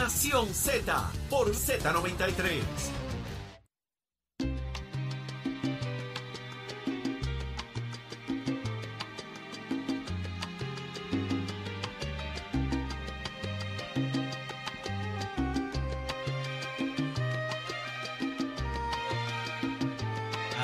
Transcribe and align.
Nación 0.00 0.54
Z 0.54 1.10
por 1.28 1.50
Z93. 1.52 2.62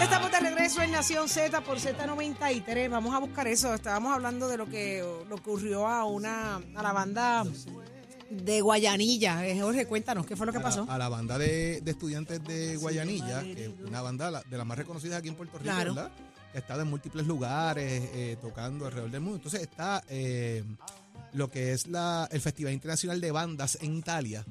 Estamos 0.00 0.30
de 0.30 0.40
regreso 0.40 0.80
en 0.80 0.92
Nación 0.92 1.28
Z 1.28 1.60
por 1.62 1.78
Z93. 1.78 2.88
Vamos 2.88 3.12
a 3.12 3.18
buscar 3.18 3.48
eso. 3.48 3.74
Estábamos 3.74 4.14
hablando 4.14 4.46
de 4.46 4.56
lo 4.56 4.68
que 4.68 5.04
lo 5.28 5.34
ocurrió 5.34 5.88
a 5.88 6.04
una 6.04 6.56
a 6.76 6.82
la 6.82 6.92
banda 6.92 7.44
de 8.34 8.60
Guayanilla. 8.60 9.46
Eh, 9.46 9.60
Jorge, 9.60 9.86
cuéntanos, 9.86 10.26
¿qué 10.26 10.36
fue 10.36 10.46
lo 10.46 10.52
que 10.52 10.58
a 10.58 10.60
la- 10.60 10.66
pasó? 10.68 10.86
A 10.88 10.98
la, 10.98 11.08
banda 11.08 11.38
de, 11.38 11.80
de 11.80 11.90
estudiantes 11.90 12.42
de 12.44 12.76
Guayanilla, 12.76 13.42
que 13.42 13.66
es 13.66 13.70
una 13.86 14.02
banda 14.02 14.30
la- 14.30 14.42
de 14.42 14.56
las 14.58 14.66
más 14.66 14.76
reconocidas 14.78 15.18
aquí 15.18 15.28
en 15.28 15.34
Puerto 15.36 15.58
Rico, 15.58 15.70
Claro. 15.74 15.94
¿verdad? 15.94 16.12
Que 16.52 16.58
ha 16.58 16.60
estado 16.60 16.82
en 16.82 16.88
múltiples 16.88 17.26
lugares, 17.26 18.02
eh, 18.14 18.36
tocando 18.40 18.86
alrededor 18.86 19.10
del 19.10 19.20
mundo. 19.20 19.36
Entonces 19.36 19.60
está 19.62 20.02
eh, 20.08 20.62
lo 21.32 21.50
que 21.50 21.72
es 21.72 21.86
la, 21.88 22.28
el 22.30 22.40
Festival 22.40 22.72
Internacional 22.72 23.20
de 23.20 23.30
Bandas 23.30 23.78
en 23.80 23.96
Italia. 23.96 24.44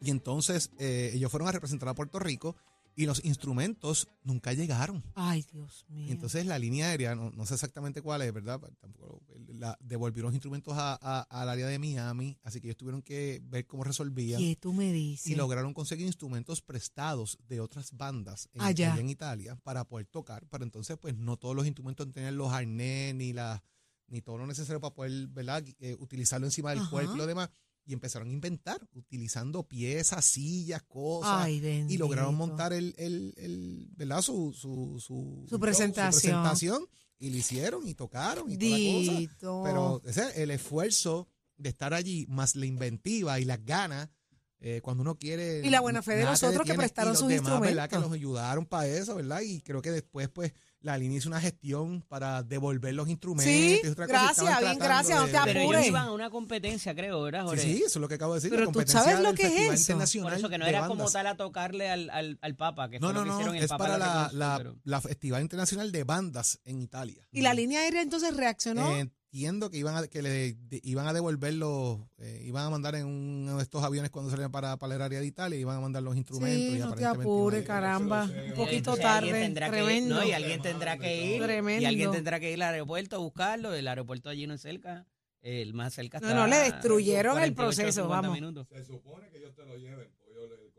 Y 0.00 0.10
entonces 0.10 0.70
eh, 0.78 1.12
ellos 1.14 1.30
fueron 1.30 1.48
a 1.48 1.52
representar 1.52 1.88
a 1.88 1.94
Puerto 1.94 2.18
Rico 2.18 2.54
y 2.98 3.04
los 3.06 3.22
instrumentos 3.24 4.08
nunca 4.24 4.52
llegaron. 4.54 5.04
Ay, 5.14 5.44
Dios 5.52 5.84
mío. 5.88 6.10
Entonces 6.10 6.46
la 6.46 6.58
línea 6.58 6.86
aérea, 6.86 7.14
no, 7.14 7.30
no 7.30 7.44
sé 7.46 7.54
exactamente 7.54 8.00
cuál 8.00 8.22
es, 8.22 8.32
¿verdad? 8.32 8.58
Tampoco, 8.80 9.22
la, 9.48 9.76
devolvieron 9.80 10.28
los 10.30 10.34
instrumentos 10.34 10.74
a- 10.76 10.98
a- 11.00 11.20
al 11.42 11.48
área 11.50 11.66
de 11.66 11.78
Miami, 11.78 12.38
así 12.42 12.60
que 12.60 12.68
ellos 12.68 12.78
tuvieron 12.78 13.02
que 13.02 13.40
ver 13.44 13.66
cómo 13.66 13.84
resolvían 13.84 14.40
¿Qué 14.40 14.56
tú 14.56 14.72
me 14.72 14.92
dices? 14.92 15.26
y 15.30 15.34
lograron 15.34 15.74
conseguir 15.74 16.06
instrumentos 16.06 16.62
prestados 16.62 17.38
de 17.46 17.60
otras 17.60 17.92
bandas 17.92 18.48
en, 18.54 18.62
Allá. 18.62 18.94
allá 18.94 19.00
en 19.02 19.10
Italia 19.10 19.56
para 19.62 19.84
poder 19.84 20.06
tocar. 20.06 20.46
Pero 20.48 20.64
entonces, 20.64 20.96
pues 20.98 21.14
no 21.16 21.36
todos 21.36 21.54
los 21.54 21.66
instrumentos 21.66 22.10
tenían 22.12 22.36
los 22.38 22.50
arnés 22.52 23.14
ni 23.14 23.32
la 23.34 23.62
ni 24.08 24.22
todo 24.22 24.38
lo 24.38 24.46
necesario 24.46 24.80
para 24.80 24.94
poder 24.94 25.26
¿verdad? 25.26 25.64
Eh, 25.80 25.96
utilizarlo 25.98 26.46
encima 26.46 26.70
del 26.70 26.78
Ajá. 26.78 26.90
cuerpo 26.90 27.14
y 27.14 27.18
lo 27.18 27.26
demás. 27.26 27.50
Y 27.86 27.92
empezaron 27.92 28.28
a 28.28 28.32
inventar, 28.32 28.80
utilizando 28.94 29.62
piezas, 29.62 30.24
sillas, 30.24 30.82
cosas. 30.82 31.44
Ay, 31.44 31.86
y 31.88 31.96
lograron 31.96 32.34
montar 32.34 32.72
el, 32.72 32.94
el, 32.98 33.32
el 33.36 33.88
¿verdad? 33.96 34.22
Su, 34.22 34.52
su, 34.52 34.98
su, 34.98 35.46
Su 35.48 35.60
presentación. 35.60 36.42
presentación. 36.42 36.88
Y 37.18 37.30
lo 37.30 37.36
hicieron 37.36 37.86
y 37.86 37.94
tocaron 37.94 38.50
y 38.50 38.58
toda 38.58 38.70
la 38.78 38.98
cosa. 38.98 39.18
Dito. 39.20 39.62
Pero 39.64 40.02
ese, 40.04 40.42
el 40.42 40.50
esfuerzo 40.50 41.28
de 41.56 41.70
estar 41.70 41.94
allí, 41.94 42.26
más 42.28 42.56
la 42.56 42.66
inventiva 42.66 43.40
y 43.40 43.44
las 43.44 43.64
ganas, 43.64 44.08
eh, 44.60 44.80
cuando 44.82 45.02
uno 45.02 45.16
quiere... 45.16 45.60
Y 45.64 45.70
la 45.70 45.80
buena 45.80 46.02
fe 46.02 46.12
de 46.12 46.20
nada 46.20 46.30
los 46.32 46.40
te 46.40 46.46
otros 46.46 46.66
que 46.66 46.74
prestaron 46.74 47.10
Y 47.10 47.12
los 47.12 47.20
sus 47.20 47.28
demás, 47.28 47.60
¿verdad? 47.60 47.88
Que 47.88 47.96
instrumentos. 47.96 48.10
nos 48.10 48.12
ayudaron 48.16 48.66
para 48.66 48.86
eso, 48.88 49.14
¿verdad? 49.16 49.40
Y 49.42 49.60
creo 49.60 49.82
que 49.82 49.90
después, 49.90 50.28
pues, 50.28 50.52
la 50.80 50.96
línea 50.96 51.18
hizo 51.18 51.28
una 51.28 51.40
gestión 51.40 52.02
para 52.02 52.42
devolver 52.44 52.94
los 52.94 53.08
instrumentos. 53.08 53.52
Sí, 53.52 53.80
y 53.82 53.86
otra 53.88 54.06
gracias, 54.06 54.60
bien, 54.60 54.78
gracias, 54.78 55.18
no 55.18 55.26
te 55.26 55.32
Pero 55.32 55.60
apures. 55.60 55.80
ellos 55.80 55.86
iban 55.88 56.06
a 56.06 56.12
una 56.12 56.30
competencia, 56.30 56.94
creo, 56.94 57.22
¿verdad, 57.22 57.40
Sí, 57.42 57.46
Jorge? 57.48 57.62
sí, 57.62 57.76
eso 57.78 57.86
es 57.86 57.96
lo 57.96 58.08
que 58.08 58.14
acabo 58.14 58.34
de 58.34 58.38
decir. 58.38 58.50
Pero 58.50 58.60
la 58.62 58.66
tú 58.66 58.72
competencia 58.72 59.02
sabes 59.02 59.20
lo 59.20 59.34
que 59.34 59.46
es 59.46 59.52
eso. 59.72 59.92
Internacional 59.92 60.30
Por 60.30 60.38
eso 60.38 60.48
que 60.48 60.58
no 60.58 60.66
era 60.66 60.86
como 60.86 61.10
tal 61.10 61.26
a 61.26 61.36
tocarle 61.36 61.88
al, 61.90 62.08
al, 62.10 62.38
al 62.40 62.54
Papa, 62.56 62.88
que 62.88 63.00
No, 63.00 63.08
fue 63.08 63.14
no, 63.14 63.20
lo 63.20 63.24
que 63.24 63.28
no, 63.30 63.34
hicieron 63.36 63.56
el 63.56 63.62
es 63.64 63.68
Papa 63.70 63.84
para 63.84 63.98
la, 63.98 64.30
la, 64.32 64.54
pero- 64.58 64.76
la 64.84 65.00
Festival 65.00 65.42
Internacional 65.42 65.90
de 65.92 66.04
Bandas 66.04 66.60
en 66.64 66.80
Italia. 66.80 67.26
Y 67.32 67.40
la 67.42 67.52
línea 67.52 67.80
aérea 67.80 68.02
entonces 68.02 68.36
reaccionó. 68.36 68.90
Entiendo 69.36 69.68
que 69.70 69.76
iban 69.76 69.94
a, 69.94 70.06
que 70.08 70.22
le 70.22 70.54
de- 70.54 70.80
iban 70.82 71.06
a 71.06 71.12
devolver 71.12 71.52
los, 71.52 71.98
eh, 72.16 72.40
iban 72.46 72.64
a 72.64 72.70
mandar 72.70 72.94
en 72.94 73.04
uno 73.04 73.58
de 73.58 73.62
estos 73.62 73.84
aviones 73.84 74.10
cuando 74.10 74.30
salían 74.30 74.50
para, 74.50 74.78
para 74.78 74.94
el 74.94 75.02
área 75.02 75.20
de 75.20 75.26
Italia, 75.26 75.58
iban 75.58 75.76
a 75.76 75.80
mandar 75.80 76.02
los 76.02 76.16
instrumentos. 76.16 76.58
sí, 76.58 76.76
y 76.76 76.78
no 76.78 76.94
te 76.94 77.04
apures, 77.04 77.62
caramba. 77.66 78.24
Un 78.24 78.54
poquito 78.54 78.96
tarde. 78.96 79.30
que 79.32 79.44
ir, 79.44 79.54
Tremendo. 79.54 80.14
no, 80.14 80.24
y 80.26 80.32
alguien 80.32 80.62
tendrá 80.62 80.96
que 80.96 81.34
ir. 81.34 81.42
Tremendo. 81.42 81.82
Y 81.82 81.84
alguien 81.84 82.10
tendrá 82.12 82.40
que 82.40 82.50
ir 82.50 82.62
al 82.62 82.72
aeropuerto 82.72 83.16
a 83.16 83.18
buscarlo. 83.18 83.74
El 83.74 83.86
aeropuerto 83.88 84.30
allí 84.30 84.46
no 84.46 84.54
es 84.54 84.62
cerca. 84.62 85.06
El 85.42 85.74
más 85.74 85.92
cerca 85.92 86.18
No, 86.18 86.28
está 86.28 86.40
no, 86.40 86.46
le 86.46 86.56
destruyeron 86.56 87.34
el 87.42 87.54
48, 87.54 87.56
proceso, 87.56 88.02
50 88.04 88.08
vamos. 88.22 88.34
minutos. 88.34 88.66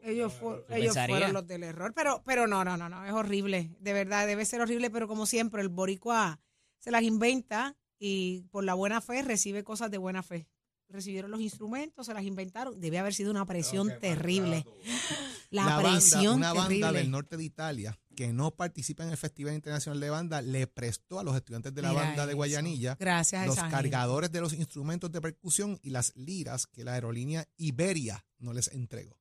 Ellos, 0.03 0.33
fu- 0.33 0.45
Tú 0.55 0.73
ellos 0.73 0.85
pensarías. 0.95 1.17
fueron 1.19 1.33
los 1.33 1.45
del 1.47 1.63
error, 1.63 1.93
pero, 1.95 2.23
pero 2.25 2.47
no, 2.47 2.63
no, 2.63 2.75
no, 2.77 2.89
no, 2.89 3.05
es 3.05 3.11
horrible, 3.11 3.69
de 3.79 3.93
verdad, 3.93 4.25
debe 4.25 4.45
ser 4.45 4.61
horrible, 4.61 4.89
pero 4.89 5.07
como 5.07 5.25
siempre, 5.25 5.61
el 5.61 5.69
boricua 5.69 6.39
se 6.79 6.91
las 6.91 7.03
inventa 7.03 7.75
y 7.99 8.41
por 8.51 8.63
la 8.63 8.73
buena 8.73 9.01
fe 9.01 9.21
recibe 9.21 9.63
cosas 9.63 9.89
de 9.91 9.97
buena 9.97 10.23
fe. 10.23 10.47
Recibieron 10.89 11.31
los 11.31 11.41
instrumentos, 11.41 12.05
se 12.05 12.13
las 12.13 12.23
inventaron, 12.23 12.79
debe 12.79 12.97
haber 12.99 13.13
sido 13.13 13.29
una 13.31 13.45
presión 13.45 13.91
terrible. 13.99 14.65
La, 15.49 15.65
banda- 15.65 15.91
presión 15.91 16.35
una 16.35 16.51
terrible. 16.53 16.81
banda 16.81 16.99
del 16.99 17.09
norte 17.11 17.37
de 17.37 17.43
Italia 17.45 17.97
que 18.17 18.33
no 18.33 18.51
participa 18.51 19.03
en 19.03 19.09
el 19.11 19.17
Festival 19.17 19.53
Internacional 19.53 19.99
de 20.01 20.09
Banda 20.09 20.41
le 20.41 20.67
prestó 20.67 21.19
a 21.19 21.23
los 21.23 21.35
estudiantes 21.37 21.73
de 21.73 21.81
la 21.83 21.89
Mira 21.91 22.01
banda 22.01 22.25
de. 22.27 22.33
Guayanilla 22.33 22.97
Gracias 22.99 23.47
los 23.47 23.55
gente. 23.55 23.71
cargadores 23.71 24.29
de 24.31 24.41
los 24.41 24.51
instrumentos 24.53 25.09
de 25.11 25.21
percusión 25.21 25.79
y 25.83 25.91
las 25.91 26.13
liras 26.17 26.67
que 26.67 26.83
la 26.83 26.95
aerolínea 26.95 27.47
Iberia 27.57 28.25
no 28.39 28.51
les 28.53 28.67
entregó. 28.69 29.17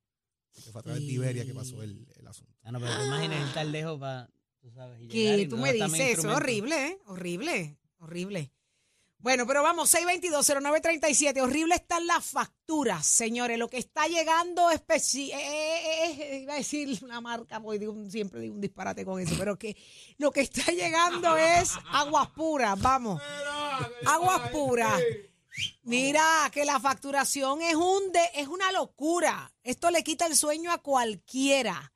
Que 0.53 0.73
fue 0.73 0.81
a 0.81 0.83
través 0.83 1.03
de 1.03 1.13
Iberia 1.13 1.45
que 1.45 1.55
pasó 1.55 1.81
el, 1.83 2.09
el 2.19 2.27
asunto. 2.27 2.53
Ah, 2.65 2.73
no, 2.73 2.81
pero 2.81 2.97
te 2.99 3.07
imaginas 3.07 3.49
estar 3.49 3.67
lejos 3.67 4.01
para, 4.01 4.29
tú 4.61 4.71
sabes, 4.73 5.01
y 5.03 5.07
Que 5.09 5.39
y 5.43 5.47
tú 5.47 5.57
no 5.57 5.63
me 5.63 5.73
dices, 5.75 6.19
eso 6.19 6.31
es 6.31 6.37
horrible, 6.37 6.89
¿eh? 6.89 6.99
Horrible, 7.07 7.79
horrible. 7.99 8.53
Bueno, 9.19 9.47
pero 9.47 9.63
vamos, 9.63 9.93
622-0937. 9.95 11.41
Horrible 11.43 11.75
están 11.75 12.07
las 12.07 12.25
facturas, 12.25 13.05
señores. 13.07 13.59
Lo 13.59 13.69
que 13.69 13.79
está 13.79 14.07
llegando 14.07 14.71
especi- 14.71 15.33
eh, 15.33 15.37
eh, 15.37 16.17
eh, 16.21 16.39
iba 16.43 16.55
a 16.55 16.57
decir 16.59 16.97
una 17.03 17.21
marca, 17.21 17.59
porque 17.61 17.79
digo 17.81 17.95
siempre 18.09 18.41
digo 18.41 18.55
un 18.55 18.61
disparate 18.61 19.05
con 19.05 19.21
eso, 19.21 19.35
pero 19.39 19.59
que 19.59 19.77
lo 20.19 20.31
que 20.31 20.43
está 20.43 20.71
llegando 20.71 21.37
es 21.37 21.73
aguas 21.91 22.29
puras, 22.31 22.81
vamos. 22.81 23.21
Aguas 24.07 24.51
puras. 24.51 25.01
Mira, 25.85 26.51
que 26.53 26.65
la 26.67 26.79
facturación 26.79 27.63
es 27.63 27.75
un 27.75 28.13
de, 28.13 28.21
es 28.35 28.47
una 28.49 28.71
locura. 28.73 29.53
Esto 29.65 29.91
le 29.91 30.05
quita 30.05 30.27
el 30.27 30.37
sueño 30.37 30.71
a 30.71 30.79
cualquiera. 30.79 31.93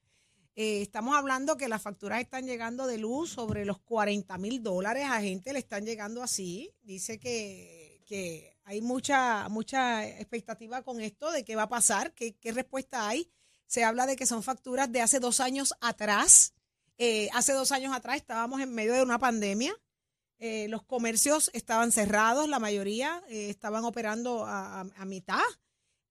Eh, 0.62 0.82
estamos 0.82 1.16
hablando 1.16 1.56
que 1.56 1.70
las 1.70 1.80
facturas 1.80 2.20
están 2.20 2.44
llegando 2.44 2.86
de 2.86 2.98
luz 2.98 3.30
sobre 3.30 3.64
los 3.64 3.78
40 3.78 4.36
mil 4.36 4.62
dólares. 4.62 5.06
A 5.08 5.22
gente 5.22 5.54
le 5.54 5.58
están 5.58 5.86
llegando 5.86 6.22
así. 6.22 6.70
Dice 6.82 7.18
que, 7.18 8.02
que 8.04 8.58
hay 8.64 8.82
mucha, 8.82 9.48
mucha 9.48 10.06
expectativa 10.06 10.82
con 10.82 11.00
esto 11.00 11.30
de 11.32 11.46
qué 11.46 11.56
va 11.56 11.62
a 11.62 11.68
pasar, 11.70 12.12
qué, 12.12 12.34
qué 12.36 12.52
respuesta 12.52 13.08
hay. 13.08 13.30
Se 13.66 13.84
habla 13.84 14.04
de 14.04 14.16
que 14.16 14.26
son 14.26 14.42
facturas 14.42 14.92
de 14.92 15.00
hace 15.00 15.18
dos 15.18 15.40
años 15.40 15.72
atrás. 15.80 16.52
Eh, 16.98 17.30
hace 17.32 17.54
dos 17.54 17.72
años 17.72 17.94
atrás 17.96 18.16
estábamos 18.16 18.60
en 18.60 18.74
medio 18.74 18.92
de 18.92 19.02
una 19.02 19.18
pandemia. 19.18 19.74
Eh, 20.40 20.66
los 20.68 20.82
comercios 20.82 21.50
estaban 21.54 21.90
cerrados, 21.90 22.50
la 22.50 22.58
mayoría 22.58 23.22
estaban 23.30 23.86
operando 23.86 24.44
a, 24.44 24.82
a- 24.82 24.86
a 24.94 25.04
mitad 25.06 25.40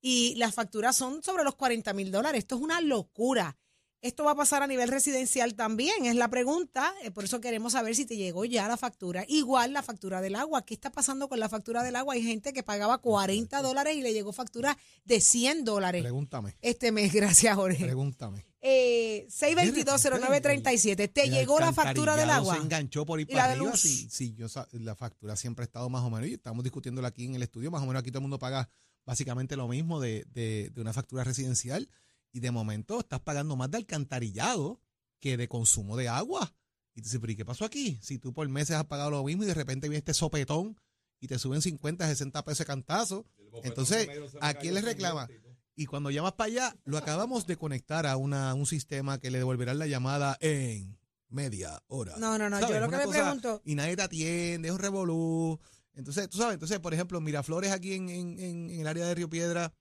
y 0.02 0.34
las 0.38 0.56
facturas 0.56 0.96
son 0.96 1.22
sobre 1.22 1.44
los 1.44 1.54
40 1.54 1.94
mil 1.94 2.10
dólares. 2.12 2.40
Esto 2.40 2.56
es 2.56 2.62
una 2.62 2.81
locura. 2.81 3.56
Esto 4.02 4.24
va 4.24 4.32
a 4.32 4.36
pasar 4.36 4.64
a 4.64 4.68
nivel 4.68 4.88
residencial 4.88 5.56
también, 5.56 6.06
es 6.06 6.16
la 6.16 6.30
pregunta. 6.30 6.94
eh, 7.04 7.12
por 7.12 7.26
eso 7.26 7.42
queremos 7.42 7.74
saber 7.74 7.96
si 7.96 8.06
te 8.06 8.16
llegó 8.16 8.46
ya 8.46 8.68
la 8.68 8.78
factura. 8.78 9.26
Igual 9.28 9.74
la 9.74 9.84
factura 9.84 10.22
del 10.22 10.36
agua. 10.36 10.66
¿Qué 10.66 10.74
está 10.74 10.90
pasando 10.92 11.28
con 11.28 11.40
la 11.40 11.50
factura 11.50 11.84
del 11.84 11.96
agua? 11.98 12.14
Hay 12.14 12.24
gente 12.24 12.54
que 12.54 12.64
pagaba 12.64 13.00
40 13.00 13.62
dólares 13.62 13.96
y 13.98 14.02
le 14.02 14.14
llegó 14.14 14.32
factura 14.32 14.78
de 15.04 15.20
100 15.20 15.66
dólares 15.66 16.02
Pregúntame, 16.02 16.56
este 16.62 16.92
mes. 16.94 17.12
Gracias, 17.20 17.54
Jorge. 17.56 17.84
pregúntame. 17.84 18.46
Eh, 18.62 19.26
622-0937. 19.30 21.12
¿Te 21.12 21.30
llegó 21.30 21.60
la 21.60 21.74
factura 21.74 22.16
del 22.16 22.30
agua? 22.30 22.56
Se 22.56 22.62
enganchó 22.62 23.06
por 23.06 23.20
ir 23.20 23.28
¿Y 23.30 23.34
la 23.34 23.40
para 23.42 23.48
de 23.54 23.60
arriba. 23.60 23.72
luz? 23.72 23.81
Sí, 23.81 24.08
sí, 24.10 24.34
yo, 24.34 24.48
la 24.74 24.96
factura 24.96 25.36
siempre 25.36 25.64
ha 25.64 25.66
estado 25.66 25.90
más 25.90 26.04
o 26.04 26.10
menos. 26.10 26.28
Y 26.30 26.34
estamos 26.34 26.64
discutiéndola 26.64 27.10
aquí 27.10 27.26
en 27.26 27.36
el 27.36 27.44
estudio. 27.44 27.72
Más 27.72 27.81
o 27.81 27.86
menos 27.86 28.01
aquí 28.01 28.12
todo 28.12 28.19
el 28.19 28.24
mundo 28.24 28.40
paga 28.40 28.69
básicamente 29.06 29.56
lo 29.56 29.68
mismo 29.68 30.00
de, 30.00 30.25
de- 30.34 30.69
de 30.74 30.81
una 30.81 30.94
factura 30.94 31.24
residencial. 31.24 31.90
Y 32.31 32.40
de 32.42 32.52
momento 32.52 33.00
estás 33.00 33.20
pagando 33.22 33.56
más 33.56 33.72
de 33.72 33.78
alcantarillado 33.78 34.81
que 35.20 35.38
de 35.38 35.48
consumo 35.48 35.98
de 35.98 36.08
agua. 36.10 36.54
Y 36.94 37.02
tú 37.02 37.06
dices, 37.06 37.20
pero 37.20 37.31
¿y 37.34 37.36
qué 37.36 37.46
pasó 37.46 37.66
aquí? 37.66 38.00
Si 38.02 38.20
tú 38.20 38.34
por 38.34 38.48
meses 38.50 38.76
has 38.76 38.86
pagado 38.86 39.12
lo 39.12 39.24
mismo 39.24 39.44
y 39.44 39.48
de 39.48 39.54
repente 39.54 39.88
viene 39.88 40.00
este 40.00 40.14
sopetón 40.14 40.78
y 41.20 41.28
te 41.28 41.38
suben 41.40 41.62
50, 41.62 42.08
60 42.08 42.44
pesos 42.46 42.60
de 42.60 42.66
cantazo. 42.66 43.26
Entonces, 43.64 44.08
¿a 44.42 44.54
quién 44.54 44.74
le 44.74 44.81
reclama? 44.81 45.28
Y 45.76 45.86
cuando 45.86 46.12
llamas 46.12 46.34
para 46.34 46.48
allá, 46.52 46.76
lo 46.84 46.98
acabamos 46.98 47.48
de 47.48 47.56
conectar 47.58 48.06
a 48.06 48.18
una, 48.18 48.54
un 48.54 48.66
sistema 48.66 49.18
que 49.18 49.32
le 49.32 49.38
devolverán 49.38 49.80
la 49.80 49.88
llamada 49.88 50.38
en 50.42 50.98
media 51.30 51.82
hora. 51.88 52.16
No, 52.18 52.38
no, 52.38 52.50
no, 52.50 52.60
yo 52.60 52.68
¿Sabes? 52.68 52.82
lo 52.82 52.90
que 52.90 52.98
me 52.98 53.08
pregunto- 53.08 53.62
Y 53.66 53.75
nadie 53.75 53.96
te 53.96 54.02
atiende, 54.04 54.68
es 54.68 54.74
un 54.74 54.80
revolú. 54.80 55.60
Entonces, 55.94 56.30
tú 56.30 56.38
sabes, 56.38 56.56
entonces, 56.56 56.80
por 56.80 56.94
ejemplo, 56.94 57.20
Miraflores 57.22 57.72
aquí 57.72 57.94
en, 57.94 58.10
en- 58.10 58.40
en- 58.40 58.70
en 58.70 58.80
el 58.82 58.88
área 58.88 59.06
de 59.06 59.16
Río 59.16 59.30
Piedra, 59.30 59.74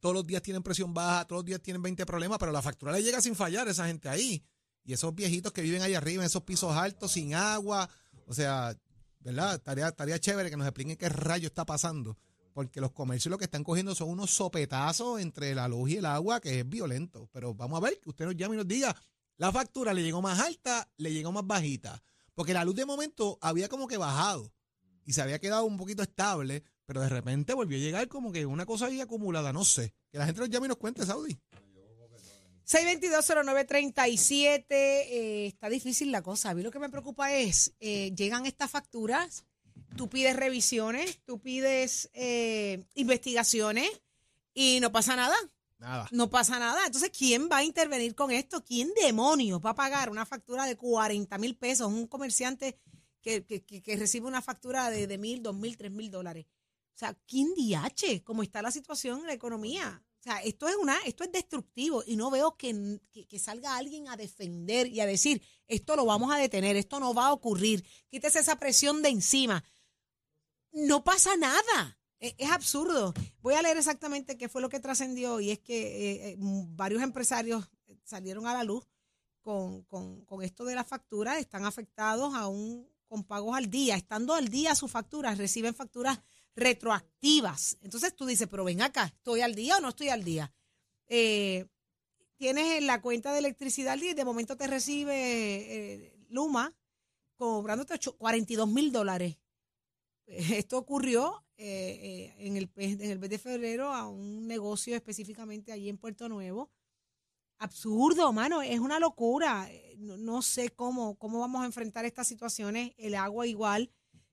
todos 0.00 0.14
los 0.14 0.26
días 0.26 0.42
tienen 0.42 0.62
presión 0.62 0.94
baja, 0.94 1.24
todos 1.24 1.40
los 1.40 1.46
días 1.46 1.60
tienen 1.60 1.82
20 1.82 2.04
problemas, 2.06 2.38
pero 2.38 2.52
la 2.52 2.62
factura 2.62 2.92
le 2.92 3.02
llega 3.02 3.20
sin 3.20 3.34
fallar 3.34 3.68
a 3.68 3.70
esa 3.70 3.86
gente 3.86 4.08
ahí. 4.08 4.44
Y 4.84 4.92
esos 4.92 5.14
viejitos 5.14 5.52
que 5.52 5.62
viven 5.62 5.82
ahí 5.82 5.94
arriba, 5.94 6.22
en 6.22 6.26
esos 6.26 6.42
pisos 6.42 6.72
altos, 6.76 7.12
sin 7.12 7.34
agua. 7.34 7.88
O 8.26 8.34
sea, 8.34 8.76
¿verdad? 9.20 9.56
Estaría, 9.56 9.88
estaría 9.88 10.18
chévere 10.18 10.50
que 10.50 10.56
nos 10.56 10.66
expliquen 10.66 10.96
qué 10.96 11.08
rayo 11.08 11.48
está 11.48 11.64
pasando. 11.66 12.16
porque 12.52 12.80
los 12.80 12.92
comercios 12.92 13.30
lo 13.30 13.36
que 13.36 13.44
están 13.44 13.64
cogiendo 13.64 13.94
son 13.94 14.08
unos 14.08 14.30
sopetazos 14.30 15.20
entre 15.20 15.54
la 15.54 15.68
luz 15.68 15.90
y 15.90 15.96
el 15.96 16.06
agua, 16.06 16.40
que 16.40 16.60
es 16.60 16.68
violento. 16.68 17.28
Pero 17.32 17.54
vamos 17.54 17.76
a 17.76 17.80
ver, 17.80 18.00
que 18.00 18.08
usted 18.08 18.24
nos 18.24 18.36
llame 18.36 18.54
y 18.54 18.58
nos 18.58 18.68
diga, 18.68 18.96
la 19.36 19.52
factura 19.52 19.92
le 19.92 20.02
llegó 20.02 20.22
más 20.22 20.40
alta, 20.40 20.88
le 20.96 21.12
llegó 21.12 21.32
más 21.32 21.46
bajita. 21.46 22.02
Porque 22.34 22.54
la 22.54 22.64
luz 22.64 22.74
de 22.74 22.86
momento 22.86 23.38
había 23.42 23.68
como 23.68 23.86
que 23.86 23.96
bajado 23.96 24.52
y 25.04 25.12
se 25.12 25.22
había 25.22 25.38
quedado 25.38 25.64
un 25.64 25.76
poquito 25.76 26.02
estable, 26.02 26.62
pero 26.86 27.00
de 27.00 27.08
repente 27.08 27.52
volvió 27.52 27.76
a 27.76 27.80
llegar 27.80 28.08
como 28.08 28.32
que 28.32 28.46
una 28.46 28.64
cosa 28.64 28.86
ahí 28.86 29.00
acumulada, 29.00 29.52
no 29.52 29.64
sé. 29.64 29.92
Que 30.10 30.18
la 30.18 30.26
gente 30.26 30.40
nos 30.40 30.50
llame 30.50 30.66
y 30.66 30.68
nos 30.68 30.78
cuente, 30.78 31.04
Saudi. 31.04 31.36
6220937, 32.66 34.64
eh, 34.70 35.46
está 35.46 35.68
difícil 35.68 36.10
la 36.12 36.22
cosa. 36.22 36.50
A 36.50 36.54
mí 36.54 36.62
lo 36.62 36.70
que 36.70 36.78
me 36.78 36.88
preocupa 36.88 37.32
es, 37.32 37.74
eh, 37.80 38.12
llegan 38.16 38.46
estas 38.46 38.70
facturas, 38.70 39.44
tú 39.96 40.08
pides 40.08 40.34
revisiones, 40.36 41.20
tú 41.24 41.40
pides 41.40 42.10
eh, 42.14 42.84
investigaciones 42.94 43.88
y 44.54 44.78
no 44.80 44.90
pasa 44.92 45.16
nada. 45.16 45.36
Nada. 45.78 46.08
No 46.10 46.30
pasa 46.30 46.58
nada. 46.58 46.86
Entonces, 46.86 47.10
¿quién 47.16 47.48
va 47.52 47.58
a 47.58 47.64
intervenir 47.64 48.14
con 48.14 48.30
esto? 48.30 48.64
¿Quién 48.64 48.90
demonios 48.94 49.60
va 49.64 49.70
a 49.70 49.74
pagar 49.74 50.08
una 50.08 50.24
factura 50.24 50.64
de 50.64 50.76
40 50.76 51.36
mil 51.38 51.54
pesos? 51.56 51.86
Un 51.88 52.06
comerciante 52.06 52.78
que, 53.20 53.44
que- 53.44 53.96
recibe 53.96 54.26
una 54.26 54.40
factura 54.40 54.88
de, 54.88 55.06
de 55.06 55.18
mil, 55.18 55.42
dos 55.42 55.54
mil, 55.54 55.76
tres 55.76 55.90
mil 55.92 56.10
dólares. 56.10 56.46
O 56.96 56.98
sea, 56.98 57.12
¿quién 57.26 57.52
diache? 57.54 58.24
¿Cómo 58.24 58.42
está 58.42 58.62
la 58.62 58.70
situación 58.70 59.20
en 59.20 59.26
la 59.26 59.34
economía? 59.34 60.02
O 60.18 60.22
sea, 60.22 60.38
esto 60.42 60.66
es 60.66 60.76
una, 60.76 60.96
esto 61.04 61.24
es 61.24 61.30
destructivo 61.30 62.02
y 62.06 62.16
no 62.16 62.30
veo 62.30 62.56
que, 62.56 62.98
que- 63.12 63.26
que 63.28 63.38
salga 63.38 63.76
alguien 63.76 64.08
a 64.08 64.16
defender 64.16 64.86
y 64.88 65.00
a 65.00 65.06
decir, 65.06 65.42
esto 65.68 65.94
lo 65.94 66.06
vamos 66.06 66.32
a 66.32 66.38
detener, 66.38 66.74
esto 66.74 66.98
no 66.98 67.12
va 67.14 67.26
a 67.26 67.32
ocurrir, 67.34 67.84
quítese 68.08 68.38
esa 68.40 68.58
presión 68.58 69.02
de 69.02 69.10
encima. 69.10 69.62
No 70.72 71.04
pasa 71.04 71.36
nada. 71.36 71.98
E- 72.18 72.34
Es, 72.38 72.50
absurdo. 72.50 73.12
Voy 73.40 73.54
a 73.54 73.62
leer 73.62 73.76
exactamente 73.76 74.38
qué 74.38 74.48
fue 74.48 74.62
lo 74.62 74.68
que 74.70 74.80
trascendió 74.80 75.38
y 75.40 75.50
es 75.50 75.58
que 75.58 75.76
eh, 75.82 76.30
eh, 76.30 76.36
varios 76.38 77.02
empresarios 77.02 77.68
salieron 78.04 78.46
a 78.46 78.54
la 78.54 78.64
luz 78.64 78.86
con, 79.42 79.82
con- 79.84 80.24
con 80.24 80.42
esto 80.42 80.64
de 80.64 80.74
la 80.74 80.82
factura, 80.84 81.38
están 81.38 81.66
afectados 81.66 82.34
aún 82.34 82.88
con 83.06 83.24
pagos 83.24 83.56
al 83.56 83.70
día. 83.70 83.96
Estando 83.96 84.34
al 84.34 84.48
día 84.48 84.74
sus 84.74 84.90
facturas, 84.90 85.38
reciben 85.38 85.74
facturas 85.74 86.20
retroactivas. 86.54 87.78
Entonces 87.82 88.14
tú 88.14 88.26
dices, 88.26 88.48
pero 88.50 88.64
ven 88.64 88.82
acá, 88.82 89.04
¿estoy 89.06 89.40
al 89.40 89.54
día 89.54 89.76
o 89.76 89.80
no 89.80 89.90
estoy 89.90 90.08
al 90.08 90.24
día? 90.24 90.52
Eh, 91.06 91.66
tienes 92.36 92.78
en 92.78 92.86
la 92.86 93.00
cuenta 93.00 93.32
de 93.32 93.38
electricidad 93.38 93.92
al 93.94 94.00
día 94.00 94.10
y 94.10 94.14
de 94.14 94.24
momento 94.24 94.56
te 94.56 94.66
recibe 94.66 95.14
eh, 95.14 96.16
Luma 96.28 96.74
cobrándote 97.36 97.94
ocho- 97.94 98.16
42 98.16 98.68
mil 98.68 98.92
dólares. 98.92 99.36
Esto 100.26 100.78
ocurrió 100.78 101.44
eh, 101.56 102.34
eh, 102.38 102.46
en, 102.46 102.56
el, 102.56 102.70
en 102.76 103.10
el 103.10 103.18
mes 103.18 103.30
de 103.30 103.38
febrero 103.38 103.92
a 103.92 104.08
un 104.08 104.46
negocio 104.46 104.96
específicamente 104.96 105.72
allí 105.72 105.88
en 105.88 105.98
Puerto 105.98 106.28
Nuevo. 106.28 106.70
Absurdo, 107.58 108.32
mano, 108.32 108.62
es 108.62 108.78
una 108.80 108.98
locura. 108.98 109.66
Eh, 109.70 109.94
No, 109.98 110.16
no 110.18 110.42
sé 110.42 110.70
cómo, 110.70 111.16
cómo 111.18 111.40
vamos 111.40 111.62
a 111.62 111.66
enfrentar 111.66 112.04
estas 112.04 112.28
situaciones. 112.28 112.92
El 112.98 113.14
agua 113.14 113.46
igual. 113.46 113.90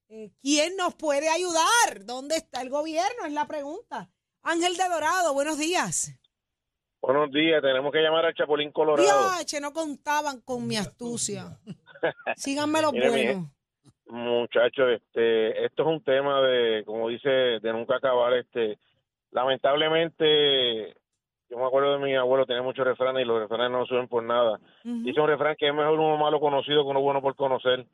Eh, 0.09 0.31
¿Quién 0.41 0.75
nos 0.75 0.93
puede 0.95 1.29
ayudar? 1.29 2.05
¿Dónde 2.05 2.35
está 2.35 2.61
el 2.61 2.69
gobierno? 2.69 3.25
Es 3.25 3.31
la 3.31 3.47
pregunta. 3.47 4.09
Ángel 4.41 4.75
de 4.75 4.83
Dorado, 4.89 5.33
buenos 5.33 5.57
días. 5.57 6.13
Buenos 7.01 7.31
días, 7.31 7.61
tenemos 7.61 7.91
que 7.91 7.99
llamar 7.99 8.25
al 8.25 8.33
Chapulín 8.33 8.71
Colorado. 8.71 9.31
Diache, 9.33 9.59
no 9.59 9.73
contaban 9.73 10.41
con 10.41 10.67
mi 10.67 10.77
astucia. 10.77 11.59
Síganme 12.35 12.81
los 12.81 12.91
buenos. 12.91 13.47
Muchachos, 14.07 14.85
este, 14.95 15.65
esto 15.65 15.83
es 15.83 15.87
un 15.87 16.03
tema 16.03 16.41
de, 16.41 16.83
como 16.85 17.09
dice, 17.09 17.29
de 17.29 17.73
nunca 17.73 17.95
acabar. 17.95 18.33
Este, 18.33 18.77
lamentablemente, 19.31 20.95
yo 21.53 21.59
me 21.59 21.65
acuerdo 21.67 21.93
de 21.93 21.99
mi 22.05 22.15
abuelo, 22.15 22.45
tenía 22.47 22.63
muchos 22.63 22.83
refranes 22.85 23.21
y 23.21 23.25
los 23.25 23.39
refranes 23.39 23.69
no 23.71 23.85
suben 23.85 24.07
por 24.07 24.23
nada. 24.23 24.59
Ujú. 24.83 25.03
Dice 25.03 25.21
un 25.21 25.27
refrán 25.27 25.55
que 25.57 25.67
es 25.67 25.73
mejor 25.73 25.99
uno 25.99 26.17
malo 26.17 26.39
conocido 26.39 26.83
que 26.83 26.89
uno 26.89 27.01
bueno 27.01 27.21
por 27.21 27.35
conocer. 27.35 27.85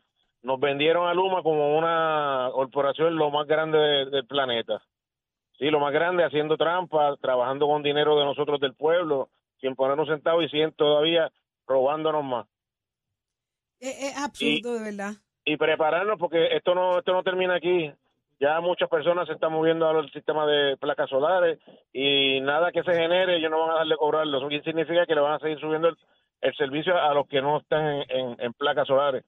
Nos 0.42 0.60
vendieron 0.60 1.08
a 1.08 1.14
Luma 1.14 1.44
como 1.44 1.78
una 1.78 2.50
corporación 2.54 3.16
lo 3.18 3.30
más 3.30 3.46
grande 3.48 3.78
de- 3.78 4.06
del 4.10 4.26
planeta. 4.26 4.82
Sí, 5.58 5.70
lo 5.70 5.82
más 5.82 5.92
grande, 5.92 6.24
haciendo 6.24 6.56
trampa, 6.56 7.18
trabajando 7.18 7.68
con 7.68 7.84
dinero 7.84 8.18
de 8.18 8.24
nosotros 8.24 8.62
del 8.62 8.74
pueblo, 8.76 9.28
sin 9.60 9.76
ponernos 9.76 10.08
centavos 10.08 10.46
y 10.46 10.50
siguen 10.50 10.72
todavía 10.72 11.30
robándonos 11.68 12.24
más. 12.24 12.48
Es, 13.82 14.04
es 14.04 14.18
absurdo, 14.18 14.76
de 14.80 14.84
verdad. 14.92 15.14
y 15.46 15.58
prepararnos 15.58 16.18
porque 16.18 16.56
esto 16.56 16.74
no 16.76 17.00
esto 17.00 17.12
no 17.12 17.24
termina 17.24 17.56
aquí. 17.56 17.92
Ya 18.40 18.60
muchas 18.62 18.88
personas 18.90 19.28
se 19.28 19.34
están 19.34 19.52
moviendo 19.52 19.88
al 19.88 20.10
sistema 20.12 20.46
de 20.46 20.78
placas 20.78 21.10
solares 21.10 21.60
y 21.92 22.40
nada 22.42 22.72
que 22.72 22.84
se 22.84 22.94
genere 22.94 23.36
ellos 23.36 23.52
no 23.52 23.60
van 23.62 23.72
a 23.72 23.80
darle 23.80 23.98
cobrarlo. 23.98 24.38
Eso 24.50 24.64
significa 24.64 25.06
que 25.06 25.16
le 25.16 25.22
van 25.22 25.34
a 25.34 25.40
seguir 25.40 25.60
subiendo 25.60 25.90
el, 25.90 25.98
el 26.42 26.56
servicio 26.56 26.98
a 26.98 27.14
los 27.14 27.28
que 27.28 27.42
no 27.42 27.58
están 27.58 27.86
en, 27.86 28.06
en- 28.10 28.36
en 28.40 28.54
placas 28.54 28.88
solares. 28.88 29.26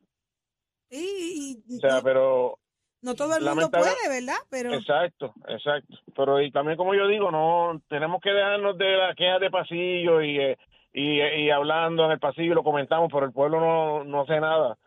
Y, 0.90 1.62
y 1.68 1.78
O 1.78 1.80
sea, 1.82 2.02
pero 2.02 2.58
no 3.02 3.16
todo 3.16 3.36
el 3.38 3.44
mundo 3.44 3.70
puede, 3.70 4.10
¿verdad? 4.10 4.40
Pero 4.50 4.74
exacto, 4.74 5.34
exacto. 5.48 5.98
Pero 6.16 6.42
y 6.42 6.52
también 6.52 6.78
como 6.78 6.94
yo 6.94 7.08
digo, 7.08 7.32
no 7.32 7.82
tenemos 7.90 8.22
que 8.22 8.32
dejarnos 8.32 8.78
de 8.78 8.96
las 8.98 9.16
quejas 9.16 9.40
de 9.42 9.50
pasillo 9.52 10.22
y, 10.22 10.40
eh, 10.40 10.58
y, 10.94 11.22
y 11.22 11.50
hablando 11.50 12.06
en 12.06 12.12
el 12.12 12.20
pasillo 12.20 12.54
lo 12.56 12.64
comentamos, 12.64 13.10
pero 13.12 13.26
el 13.26 13.32
pueblo 13.34 13.60
no, 13.60 14.04
no 14.04 14.22
hace 14.22 14.40
nada. 14.40 14.78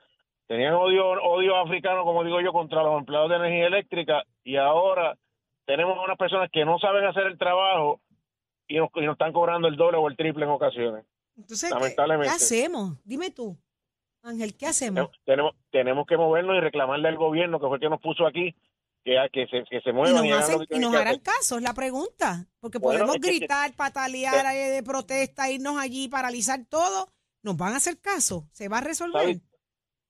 Tenían 0.46 0.74
odio, 0.74 1.06
odio 1.22 1.56
africano, 1.56 2.04
como 2.04 2.22
digo 2.24 2.40
yo, 2.40 2.52
contra 2.52 2.82
los 2.82 2.98
empleados 2.98 3.30
de 3.30 3.36
energía 3.36 3.66
eléctrica 3.66 4.22
y 4.44 4.56
ahora 4.56 5.16
tenemos 5.66 5.96
unas 6.04 6.18
personas 6.18 6.50
que 6.52 6.64
no 6.64 6.78
saben 6.78 7.04
hacer 7.06 7.26
el 7.26 7.38
trabajo 7.38 8.00
y 8.68 8.76
nos, 8.76 8.90
y 8.94 9.00
nos 9.02 9.12
están 9.14 9.32
cobrando 9.32 9.68
el 9.68 9.76
doble 9.76 9.96
o 9.98 10.08
el 10.08 10.16
triple 10.16 10.44
en 10.44 10.50
ocasiones. 10.50 11.04
entonces, 11.36 11.70
¿qué, 11.72 11.74
lamentablemente. 11.74 12.28
qué 12.28 12.34
hacemos? 12.36 12.98
Dime 13.04 13.30
tú, 13.30 13.56
Ángel, 14.22 14.54
¿qué 14.56 14.66
hacemos? 14.66 15.08
Tenemos, 15.24 15.54
tenemos 15.70 16.06
que 16.06 16.16
movernos 16.18 16.56
y 16.56 16.60
reclamarle 16.60 17.08
al 17.08 17.16
gobierno, 17.16 17.58
que 17.58 17.66
fue 17.66 17.76
el 17.76 17.80
que 17.80 17.88
nos 17.88 18.00
puso 18.02 18.26
aquí, 18.26 18.54
que, 19.02 19.16
que, 19.32 19.46
se, 19.46 19.64
que 19.64 19.80
se 19.80 19.90
Y 19.90 19.92
muevan 19.94 20.14
nos, 20.14 20.24
y, 20.26 20.30
hacen- 20.32 20.58
nos 20.80 20.92
que 20.92 20.98
harán 20.98 21.18
caso, 21.20 21.56
es 21.56 21.62
la 21.62 21.72
pregunta. 21.74 22.46
Porque 22.60 22.78
Bueno, 22.78 23.00
podemos 23.06 23.16
es 23.16 23.22
que- 23.22 23.28
gritar, 23.38 23.72
patalear 23.76 24.44
eh, 24.54 24.70
de 24.70 24.82
protesta, 24.82 25.50
irnos 25.50 25.78
allí, 25.78 26.08
paralizar 26.08 26.60
todo. 26.68 27.08
¿Nos 27.42 27.56
van 27.56 27.72
a 27.74 27.76
hacer 27.76 27.98
caso? 28.00 28.44
¿Se 28.52 28.68
va 28.68 28.78
a 28.78 28.80
resolver? 28.82 29.22
¿Sabes? 29.22 29.40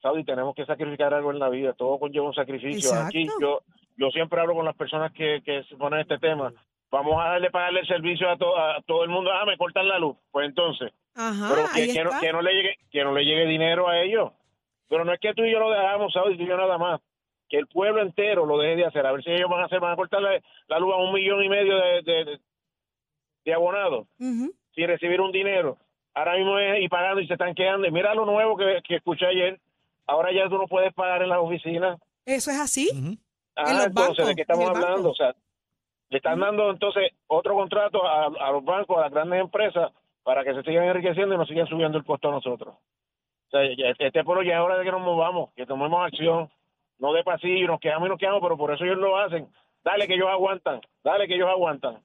Saudi, 0.05 0.23
tenemos 0.23 0.55
que 0.55 0.67
sacrificar 0.67 1.15
algo 1.15 1.31
en 1.31 1.39
la 1.39 1.49
vida, 1.49 1.73
todo 1.73 1.99
conlleva 1.99 2.27
un 2.27 2.35
sacrificio. 2.35 2.91
Exacto. 2.91 3.07
Aquí 3.09 3.27
yo 3.41 3.61
yo 3.97 4.11
siempre 4.11 4.39
hablo 4.39 4.53
con 4.55 4.67
las 4.67 4.77
personas 4.77 5.11
que, 5.13 5.41
que 5.43 5.63
se 5.65 5.77
ponen 5.77 6.01
este 6.01 6.19
tema. 6.19 6.53
Vamos 6.91 7.15
a 7.19 7.31
darle 7.31 7.51
pagarle 7.51 7.81
el 7.81 7.87
servicio 7.87 8.29
a, 8.29 8.37
to- 8.37 8.55
a 8.55 8.83
todo 8.87 9.03
el 9.05 9.09
mundo. 9.09 9.31
Ah, 9.33 9.47
me 9.47 9.57
cortan 9.57 9.89
la 9.89 9.99
luz. 9.99 10.15
Pues 10.31 10.47
entonces, 10.47 10.93
Ajá, 11.15 11.49
pero 11.55 11.67
que, 11.75 11.91
que 11.95 12.05
no, 12.05 12.11
que 12.21 12.33
no 12.33 12.43
le 12.43 12.53
llegue 12.53 12.77
que 12.91 13.03
no 13.03 13.13
le 13.15 13.25
llegue 13.25 13.47
dinero 13.47 13.89
a 13.89 13.99
ellos. 14.03 14.31
Pero 14.91 15.07
no 15.07 15.13
es 15.15 15.19
que 15.21 15.33
tú 15.33 15.43
y 15.43 15.51
yo 15.51 15.59
lo 15.59 15.71
dejamos, 15.71 16.13
Saudi, 16.13 16.37
tú 16.37 16.43
y 16.43 16.47
yo 16.49 16.57
nada 16.59 16.77
más. 16.77 17.01
Que 17.49 17.57
el 17.57 17.67
pueblo 17.67 18.03
entero 18.03 18.45
lo 18.45 18.59
deje 18.59 18.77
de 18.77 18.85
hacer. 18.85 19.07
A 19.07 19.13
ver 19.13 19.25
si 19.25 19.31
ellos 19.31 19.49
van 19.49 19.63
a 19.63 19.67
hacer, 19.67 19.81
van 19.81 19.93
a 19.93 19.97
cortarle 19.97 20.43
la 20.69 20.79
luz 20.79 20.93
a 20.93 20.99
un 20.99 21.15
millón 21.15 21.43
y 21.43 21.49
medio 21.49 21.77
de, 21.79 22.03
de, 23.45 23.55
abonados 23.55 24.07
Ujú. 24.19 24.53
sin 24.75 24.87
recibir 24.87 25.21
un 25.23 25.33
dinero. 25.33 25.79
Ahora 26.15 26.37
mismo 26.37 26.59
es 26.59 26.83
y 26.83 26.89
pagando 26.89 27.21
y 27.21 27.27
se 27.27 27.33
están 27.35 27.55
quedando. 27.55 27.87
Y 27.87 27.91
mira 27.91 28.15
lo 28.15 28.25
nuevo 28.27 28.57
que, 28.57 28.81
que 28.87 28.97
escuché 28.97 29.27
ayer. 29.27 29.59
Ahora 30.07 30.33
ya 30.33 30.49
tú 30.49 30.57
no 30.59 30.67
puedes 30.67 30.93
pagar 30.95 31.23
en 31.23 31.29
las 31.31 31.39
oficinas. 31.39 31.99
Eso 32.25 32.51
es 32.51 32.59
así. 32.61 33.19
Ah, 33.57 33.73
los 33.73 33.87
entonces, 33.87 33.95
bancos, 34.17 34.27
¿de 34.27 34.35
qué 34.35 34.41
estamos 34.43 34.65
en 34.65 34.69
hablando? 34.71 34.97
banco. 34.97 35.11
O 35.11 35.15
sea, 35.15 35.35
le 36.11 36.17
están 36.19 36.41
dando 36.41 36.71
entonces 36.71 37.11
otro 37.27 37.55
contrato 37.55 38.05
a, 38.07 38.27
a 38.27 38.53
los 38.53 38.65
bancos, 38.65 38.99
a 38.99 39.03
las 39.03 39.13
grandes 39.13 39.41
empresas, 39.41 39.93
para 40.23 40.45
que 40.45 40.55
se 40.55 40.63
sigan 40.63 40.85
enriqueciendo 40.85 41.35
y 41.35 41.39
nos 41.39 41.49
sigan 41.49 41.67
subiendo 41.67 41.99
el 41.99 42.05
costo 42.05 42.29
a 42.29 42.33
nosotros. 42.33 42.75
O 42.75 43.51
sea, 43.51 43.63
este 43.99 44.25
pueblo 44.25 44.43
ya 44.43 44.55
es 44.55 44.61
hora 44.61 44.77
de 44.79 44.85
que 44.85 44.91
nos 44.91 45.01
movamos, 45.03 45.51
que 45.55 45.67
tomemos 45.67 46.05
acción, 46.05 46.51
no 46.99 47.13
de 47.13 47.23
pasillo, 47.25 47.67
nos 47.69 47.81
quedamos 47.81 48.07
y 48.07 48.11
nos 48.11 48.19
quedamos, 48.19 48.41
pero 48.43 48.57
por 48.57 48.73
eso 48.73 48.85
ellos 48.85 48.99
lo 48.99 49.17
hacen. 49.19 49.49
Dale 49.85 50.07
que 50.07 50.15
ellos 50.15 50.29
aguantan, 50.31 50.81
dale 51.03 51.27
que 51.29 51.35
ellos 51.35 51.49
aguantan. 51.49 52.03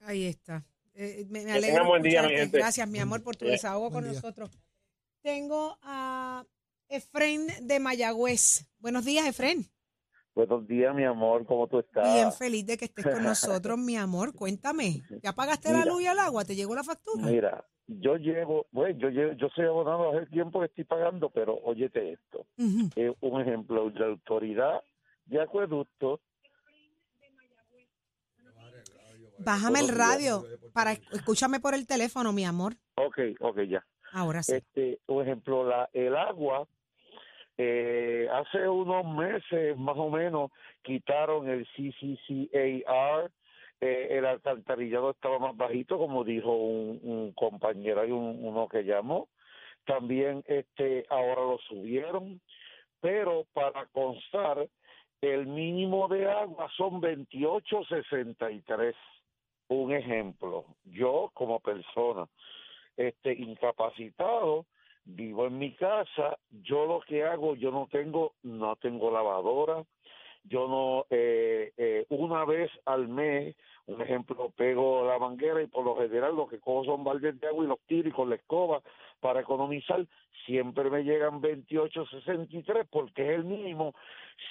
Ahí 0.00 0.26
está. 0.26 0.64
Eh, 0.94 1.24
me, 1.28 1.40
me 1.40 1.46
Que 1.46 1.52
alegro 1.52 1.84
buen 1.86 2.02
día, 2.02 2.22
mi 2.22 2.30
gente. 2.34 2.58
Gracias, 2.58 2.88
mi 2.88 2.98
amor, 2.98 3.22
por 3.22 3.36
tu 3.36 3.44
desahogo 3.44 3.90
con 3.92 4.04
día. 4.04 4.14
nosotros. 4.14 4.50
Tengo 5.22 5.76
a 5.82 6.42
Efren 6.88 7.46
de 7.62 7.80
Mayagüez. 7.80 8.66
Buenos 8.78 9.04
días, 9.04 9.26
Efren. 9.26 9.66
Buenos 10.34 10.66
días, 10.68 10.94
mi 10.94 11.04
amor, 11.04 11.44
¿cómo 11.46 11.66
tú 11.66 11.80
estás? 11.80 12.14
Bien 12.14 12.32
feliz 12.32 12.64
de 12.64 12.76
que 12.78 12.84
estés 12.86 13.04
con 13.04 13.22
nosotros, 13.24 13.76
mi 13.76 13.96
amor. 13.96 14.34
Cuéntame, 14.34 15.02
¿ya 15.22 15.32
pagaste 15.32 15.72
la 15.72 15.84
luz 15.84 16.02
y 16.02 16.06
el 16.06 16.18
agua? 16.18 16.44
¿Te 16.44 16.54
llegó 16.54 16.74
la 16.76 16.84
factura? 16.84 17.26
Mira, 17.26 17.64
yo 17.88 18.16
llevo, 18.16 18.66
bueno, 18.70 18.96
yo 18.98 19.08
llevo, 19.08 19.32
yo 19.32 19.48
soy 19.54 19.66
abonado 19.66 20.16
hace 20.16 20.26
tiempo 20.30 20.60
que 20.60 20.66
estoy 20.66 20.84
pagando, 20.84 21.28
pero 21.30 21.56
óyete 21.64 22.12
esto. 22.12 22.46
Eh, 22.94 23.12
un 23.20 23.40
ejemplo, 23.40 23.90
la 23.90 24.06
autoridad 24.06 24.80
de 25.26 25.42
acueducto, 25.42 26.20
Bájame 29.40 29.78
el 29.78 29.88
radio 29.88 30.44
para 30.72 30.92
escúchame 31.12 31.60
por 31.60 31.72
el 31.72 31.86
teléfono, 31.86 32.32
mi 32.32 32.44
amor. 32.44 32.74
ok, 32.96 33.18
ok, 33.40 33.60
ya. 33.68 33.86
Ahora 34.12 34.42
sí. 34.42 34.54
Este, 34.54 35.00
un 35.06 35.22
ejemplo, 35.22 35.64
la, 35.64 35.88
el 35.92 36.16
agua, 36.16 36.66
Eh, 37.60 38.28
hace 38.32 38.68
unos 38.68 39.04
meses, 39.04 39.76
más 39.76 39.96
o 39.96 40.08
menos, 40.10 40.52
quitaron 40.82 41.48
el 41.48 41.66
CCCAR. 41.66 43.30
Eh, 43.80 44.08
el 44.10 44.26
alcantarillado 44.26 45.10
estaba 45.10 45.38
más 45.38 45.56
bajito, 45.56 45.98
como 45.98 46.24
dijo 46.24 46.52
un, 46.52 47.32
compañero, 47.36 48.00
hay 48.00 48.12
un, 48.12 48.38
uno 48.44 48.68
que 48.68 48.84
llamó. 48.84 49.28
También 49.84 50.44
este 50.46 51.06
ahora 51.08 51.42
lo 51.42 51.58
subieron, 51.68 52.40
pero 53.00 53.44
para 53.52 53.86
constar, 53.86 54.68
el 55.20 55.46
mínimo 55.46 56.08
de 56.08 56.30
agua 56.30 56.68
son 56.76 57.00
28.63. 57.00 58.94
Un 59.68 59.92
ejemplo, 59.92 60.64
yo 60.84 61.30
como 61.34 61.60
persona 61.60 62.26
este 62.96 63.32
incapacitado, 63.32 64.66
vivo 65.08 65.46
en 65.46 65.58
mi 65.58 65.74
casa, 65.74 66.38
yo 66.50 66.86
lo 66.86 67.00
que 67.00 67.24
hago, 67.24 67.54
yo 67.54 67.70
no 67.70 67.88
tengo, 67.90 68.34
no 68.42 68.76
tengo 68.76 69.10
lavadora, 69.10 69.82
yo 70.44 70.68
no, 70.68 71.06
eh, 71.10 71.72
eh, 71.76 72.06
una 72.08 72.44
vez 72.44 72.70
al 72.84 73.08
mes, 73.08 73.56
un 73.86 74.00
ejemplo, 74.00 74.50
pego 74.56 75.06
la 75.06 75.18
manguera 75.18 75.62
y 75.62 75.66
por 75.66 75.84
lo 75.84 75.96
general 75.96 76.36
lo 76.36 76.48
que 76.48 76.60
cojo 76.60 76.84
son 76.84 77.04
baldes 77.04 77.40
de 77.40 77.48
agua 77.48 77.64
y 77.64 77.68
los 77.68 77.80
tiro 77.86 78.08
y 78.08 78.12
con 78.12 78.30
la 78.30 78.36
escoba 78.36 78.82
para 79.20 79.40
economizar, 79.40 80.06
siempre 80.46 80.90
me 80.90 81.02
llegan 81.02 81.42
28.63 81.42 82.86
porque 82.90 83.22
es 83.22 83.38
el 83.38 83.44
mínimo. 83.44 83.94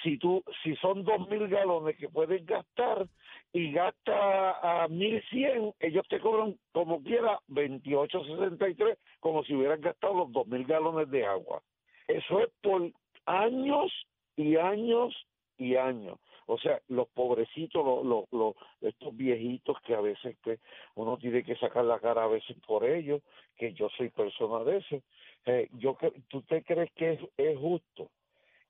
Si 0.02 0.18
tú, 0.18 0.44
si 0.62 0.76
son 0.76 1.04
dos 1.04 1.28
mil 1.28 1.48
galones 1.48 1.96
que 1.96 2.08
puedes 2.08 2.44
gastar 2.44 3.08
y 3.52 3.72
gasta 3.72 4.84
a 4.84 4.88
1100, 4.88 5.74
ellos 5.80 6.06
te 6.08 6.20
cobran 6.20 6.56
como 6.72 7.02
quiera 7.02 7.40
28.63 7.48 8.96
como 9.20 9.42
si 9.44 9.54
hubieran 9.54 9.80
gastado 9.80 10.14
los 10.14 10.32
dos 10.32 10.46
mil 10.46 10.64
galones 10.64 11.10
de 11.10 11.24
agua. 11.24 11.62
Eso 12.06 12.40
es 12.40 12.50
por 12.62 12.90
años 13.26 13.92
y 14.36 14.56
años 14.56 15.14
y 15.58 15.76
años. 15.76 16.18
O 16.46 16.56
sea, 16.58 16.80
los 16.88 17.08
pobrecitos, 17.08 17.84
los, 18.04 18.26
los, 18.32 18.54
estos 18.80 19.14
viejitos 19.14 19.76
que 19.82 19.94
a 19.94 20.00
veces 20.00 20.36
que 20.42 20.58
uno 20.94 21.18
tiene 21.18 21.42
que 21.42 21.56
sacar 21.56 21.84
la 21.84 22.00
cara 22.00 22.24
a 22.24 22.28
veces 22.28 22.56
por 22.66 22.86
ellos, 22.86 23.20
que 23.56 23.74
yo 23.74 23.90
soy 23.90 24.08
persona 24.08 24.64
de 24.64 24.78
eso. 24.78 25.02
Eh, 25.44 25.68
yo 25.72 25.98
¿Tú 26.28 26.42
te 26.42 26.62
crees 26.62 26.90
que 26.92 27.12
es, 27.12 27.20
es 27.36 27.58
justo? 27.58 28.10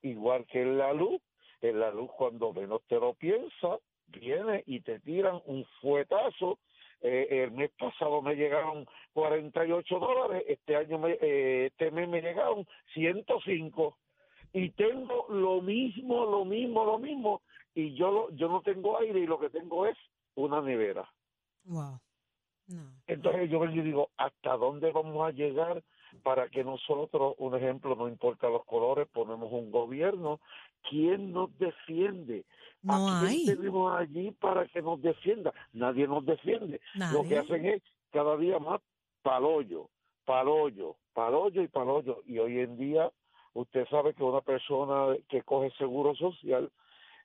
Igual 0.01 0.45
que 0.47 0.61
en 0.61 0.77
la 0.77 0.91
luz, 0.91 1.21
en 1.61 1.79
la 1.79 1.91
luz 1.91 2.09
cuando 2.17 2.51
menos 2.51 2.81
te 2.87 2.95
lo 2.95 3.13
piensas, 3.13 3.79
viene 4.07 4.63
y 4.65 4.81
te 4.81 4.99
tiran 4.99 5.41
un 5.45 5.65
fuetazo. 5.81 6.59
Eh, 7.01 7.43
el 7.43 7.51
mes 7.51 7.71
pasado 7.79 8.21
me 8.21 8.35
llegaron 8.35 8.85
48 9.13 9.99
dólares, 9.99 10.43
este 10.47 10.75
año 10.75 10.99
me, 10.99 11.17
eh, 11.21 11.67
este 11.67 11.91
mes 11.91 12.09
me 12.09 12.21
llegaron 12.21 12.67
105 12.93 13.97
y 14.53 14.69
tengo 14.71 15.25
lo 15.29 15.61
mismo, 15.61 16.25
lo 16.25 16.45
mismo, 16.45 16.85
lo 16.85 16.99
mismo 16.99 17.41
y 17.75 17.93
yo 17.95 18.11
lo- 18.11 18.29
yo 18.31 18.47
no 18.49 18.61
tengo 18.61 18.97
aire 18.99 19.19
y 19.19 19.27
lo 19.27 19.39
que 19.39 19.49
tengo 19.49 19.85
es 19.85 19.97
una 20.35 20.61
nevera. 20.61 21.09
Wow. 21.65 21.99
No. 22.67 22.91
Entonces 23.07 23.49
yo 23.49 23.59
vengo 23.59 23.75
y 23.75 23.81
digo, 23.81 24.09
¿hasta 24.17 24.55
dónde 24.57 24.91
vamos 24.91 25.27
a 25.27 25.31
llegar 25.31 25.83
para 26.23 26.49
que 26.49 26.63
nosotros, 26.63 27.35
un 27.37 27.55
ejemplo, 27.55 27.95
no 27.95 28.07
importa 28.07 28.49
los 28.49 28.63
colores, 28.65 29.07
ponemos 29.11 29.51
un 29.51 29.71
gobierno? 29.71 30.39
¿Quién 30.89 31.31
nos 31.33 31.55
defiende? 31.57 32.45
No 32.81 32.93
¿A 33.07 33.19
quién 33.19 33.29
hay. 33.31 33.45
tenemos 33.45 33.95
allí 33.95 34.31
para 34.31 34.67
que 34.67 34.81
nos 34.81 35.01
defienda? 35.01 35.53
Nadie 35.73 36.07
nos 36.07 36.25
defiende. 36.25 36.79
Lo 37.13 37.23
que 37.23 37.37
hacen 37.37 37.65
es 37.65 37.83
cada 38.11 38.37
día 38.37 38.59
más 38.59 38.81
palollo, 39.23 39.89
palollo, 40.25 40.95
palollo 41.13 41.61
y 41.63 41.67
palollo. 41.67 42.21
Y 42.25 42.39
hoy 42.39 42.59
en 42.59 42.77
día, 42.77 43.11
usted 43.53 43.85
sabe 43.89 44.13
que 44.13 44.23
una 44.23 44.41
persona 44.41 45.15
que 45.29 45.41
coge 45.43 45.71
seguro 45.77 46.15
social, 46.15 46.71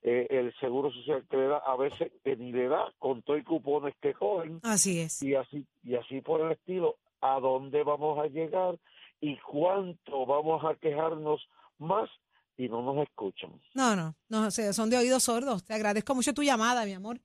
eh, 0.02 0.26
el 0.30 0.54
seguro 0.60 0.90
social 0.92 1.24
que 1.30 1.36
le 1.36 1.46
da, 1.48 1.58
a 1.58 1.76
veces 1.76 2.12
que 2.22 2.36
ni 2.36 2.52
le 2.52 2.68
da, 2.68 2.92
con 2.98 3.22
todo 3.22 3.36
y 3.36 3.42
cupones 3.44 3.94
que 4.00 4.12
cogen, 4.14 4.60
Así 4.62 5.00
es. 5.00 5.22
y 5.22 5.34
así, 5.34 5.64
y 5.82 5.94
así 5.94 6.20
por 6.20 6.40
el 6.42 6.52
estilo, 6.52 6.96
¿a 7.20 7.40
dónde 7.40 7.82
vamos 7.82 8.18
a 8.18 8.26
llegar? 8.26 8.78
¿Y 9.20 9.36
cuánto 9.38 10.26
vamos 10.26 10.62
a 10.64 10.74
quejarnos 10.74 11.48
más 11.78 12.10
y 12.58 12.68
no 12.68 12.82
nos 12.82 12.98
escuchan? 13.06 13.50
No, 13.74 13.96
no, 13.96 14.14
no, 14.28 14.50
son 14.50 14.90
de 14.90 14.98
oídos 14.98 15.22
sordos. 15.22 15.64
Te 15.64 15.72
agradezco 15.72 16.14
mucho 16.14 16.34
tu 16.34 16.42
llamada, 16.42 16.84
mi 16.84 16.92
amor. 16.92 17.18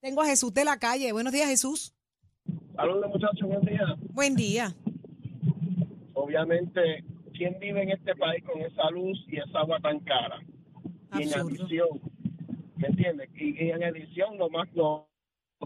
Tengo 0.00 0.22
a 0.22 0.26
Jesús 0.26 0.54
de 0.54 0.64
la 0.64 0.78
calle. 0.78 1.12
Buenos 1.12 1.32
días, 1.32 1.48
Jesús. 1.48 1.94
Saludos 2.74 3.10
muchachos, 3.10 3.46
buen 3.48 3.60
día. 3.60 3.96
Buen 4.12 4.34
día. 4.34 4.74
Obviamente, 6.14 7.04
¿quién 7.32 7.58
vive 7.60 7.82
en 7.82 7.90
este 7.90 8.14
país 8.16 8.44
con 8.44 8.60
esa 8.62 8.90
luz 8.90 9.18
y 9.28 9.38
esa 9.38 9.60
agua 9.60 9.80
tan 9.80 10.00
cara? 10.00 10.40
Y 11.18 11.22
en 11.22 11.34
adición, 11.34 12.00
¿me 12.76 12.88
entiendes? 12.88 13.28
Y, 13.34 13.64
y 13.64 13.70
en 13.70 13.84
adición, 13.84 14.38
lo 14.38 14.48
más, 14.50 14.72
lo 14.74 15.08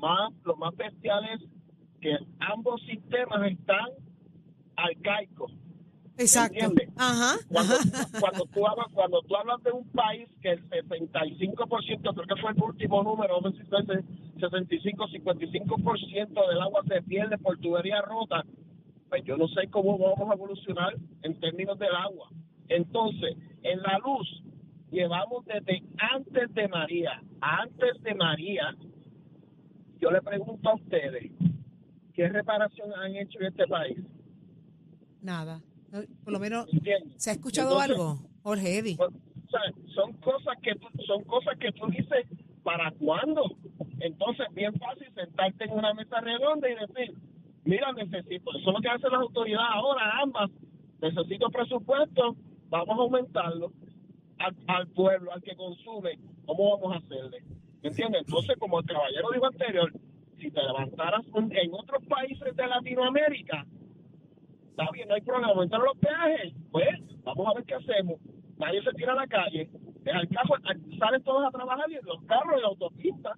más, 0.00 0.32
lo 0.44 0.56
más 0.56 0.74
bestial 0.76 1.24
es 1.34 1.40
que 2.00 2.16
ambos 2.40 2.80
sistemas 2.82 3.50
están 3.50 3.86
arcaicos. 4.76 5.52
Exacto. 6.18 6.54
entiende? 6.58 6.88
Ajá. 6.96 7.36
Cuando, 7.48 7.74
ajá. 7.74 8.08
cuando, 8.20 8.46
tú 8.46 8.66
hablas, 8.66 8.86
cuando 8.92 9.22
tú 9.22 9.36
hablas 9.36 9.62
de 9.62 9.72
un 9.72 9.86
país 9.90 10.28
que 10.40 10.52
el 10.52 10.68
65%, 10.68 12.14
creo 12.14 12.26
que 12.26 12.40
fue 12.40 12.50
el 12.52 12.62
último 12.62 13.02
número, 13.02 13.40
no 13.40 13.50
sé 13.52 13.58
si 13.58 13.64
fue 13.64 13.80
ese 13.80 14.02
65, 14.40 15.08
55% 15.08 16.48
del 16.48 16.60
agua 16.60 16.82
se 16.88 17.02
pierde 17.02 17.38
por 17.38 17.58
tubería 17.58 18.00
rota, 18.02 18.44
pues 19.08 19.24
yo 19.24 19.36
no 19.36 19.48
sé 19.48 19.68
cómo 19.70 19.98
vamos 19.98 20.30
a 20.30 20.34
evolucionar 20.34 20.94
en 21.22 21.38
términos 21.40 21.78
del 21.78 21.94
agua. 21.94 22.28
Entonces, 22.68 23.36
en 23.62 23.80
la 23.82 23.98
luz, 23.98 24.42
llevamos 24.90 25.44
desde 25.46 25.82
antes 25.98 26.52
de 26.54 26.68
María, 26.68 27.22
antes 27.40 28.02
de 28.02 28.14
María, 28.14 28.74
yo 29.98 30.10
le 30.10 30.20
pregunto 30.20 30.68
a 30.68 30.74
ustedes, 30.74 31.32
¿qué 32.14 32.28
reparación 32.28 32.92
han 32.94 33.16
hecho 33.16 33.38
en 33.40 33.46
este 33.46 33.66
país? 33.66 33.98
Nada. 35.22 35.62
No, 35.90 36.00
Por 36.24 36.32
lo 36.32 36.40
menos, 36.40 36.66
¿Entiendes? 36.72 37.22
¿se 37.22 37.30
ha 37.30 37.32
escuchado 37.32 37.70
Entonces, 37.70 37.90
algo, 37.90 38.18
Jorge 38.42 38.78
Eddy? 38.78 38.96
Sea, 38.96 39.60
son 39.94 40.12
cosas 40.14 40.56
que 40.62 40.74
tú, 40.74 40.86
son 41.06 41.22
cosas 41.24 41.56
que 41.58 41.72
tú 41.72 41.86
dices 41.86 42.26
para 42.62 42.90
cuándo. 42.92 43.42
Entonces, 44.00 44.46
bien 44.52 44.74
fácil 44.74 45.06
sentarte 45.14 45.64
en 45.64 45.70
una 45.72 45.94
mesa 45.94 46.20
redonda 46.20 46.68
y 46.68 46.74
decir, 46.74 47.14
mira, 47.66 47.92
necesito, 47.92 48.50
eso 48.50 48.70
es 48.70 48.74
lo 48.74 48.80
que 48.80 48.88
hacen 48.88 49.12
las 49.12 49.20
autoridades 49.20 49.68
ahora, 49.72 50.20
ambas, 50.22 50.50
necesito 51.00 51.50
presupuesto, 51.50 52.36
vamos 52.70 52.98
a 52.98 53.02
aumentarlo 53.02 53.72
al, 54.38 54.56
al 54.66 54.86
pueblo, 54.88 55.32
al 55.32 55.42
que 55.42 55.54
consume, 55.56 56.18
¿cómo 56.46 56.78
vamos 56.78 56.94
a 56.94 56.98
hacerle? 56.98 57.42
¿Me 57.82 57.90
entiendes? 57.90 58.22
Entonces, 58.26 58.56
como 58.58 58.80
el 58.80 58.86
caballero 58.86 59.28
dijo 59.32 59.46
anterior, 59.46 59.92
si 60.38 60.50
te 60.50 60.62
levantaras 60.62 61.24
en 61.34 61.74
otros 61.74 62.04
países 62.06 62.56
de 62.56 62.66
Latinoamérica, 62.66 63.66
está 64.70 64.90
bien, 64.92 65.08
no 65.08 65.14
hay 65.14 65.20
problema, 65.22 65.48
aumentaron 65.48 65.86
los 65.86 65.98
peajes, 65.98 66.52
pues 66.70 66.88
vamos 67.24 67.46
a 67.46 67.54
ver 67.54 67.64
qué 67.64 67.74
hacemos. 67.74 68.20
Nadie 68.58 68.82
se 68.82 68.92
tira 68.92 69.12
a 69.12 69.16
la 69.16 69.26
calle, 69.26 69.68
el 70.04 70.28
carro, 70.28 70.54
salen 70.98 71.22
todos 71.22 71.44
a 71.44 71.50
trabajar 71.50 71.90
y 71.90 71.94
los 72.04 72.22
carros 72.24 72.54
en 72.54 72.62
la 72.62 72.68
autopista. 72.68 73.32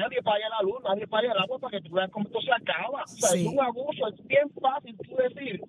Nadie 0.00 0.22
paga 0.22 0.48
la 0.48 0.62
luz, 0.62 0.76
nadie 0.84 1.06
paga 1.06 1.32
el 1.32 1.38
agua 1.38 1.58
para 1.58 1.78
que 1.80 1.88
tú 1.88 1.94
veas 1.94 2.10
cómo 2.10 2.26
esto 2.26 2.40
se 2.40 2.50
acaba. 2.52 3.02
O 3.02 3.06
sea, 3.06 3.28
Sí. 3.30 3.46
es 3.46 3.52
un 3.52 3.60
abuso, 3.60 4.08
es 4.08 4.26
bien 4.26 4.50
fácil 4.60 4.96
tú 4.96 5.16
decir, 5.16 5.60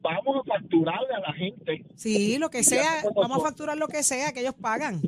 vamos 0.00 0.36
a 0.40 0.44
facturarle 0.44 1.14
a 1.14 1.20
la 1.20 1.32
gente. 1.32 1.84
Sí, 1.96 2.38
lo 2.38 2.48
que 2.50 2.62
sea. 2.62 3.02
Vamos 3.14 3.38
a 3.38 3.40
facturar 3.40 3.76
lo 3.76 3.88
que 3.88 4.02
sea, 4.02 4.32
que 4.32 4.40
ellos 4.40 4.54
pagan. 4.54 5.00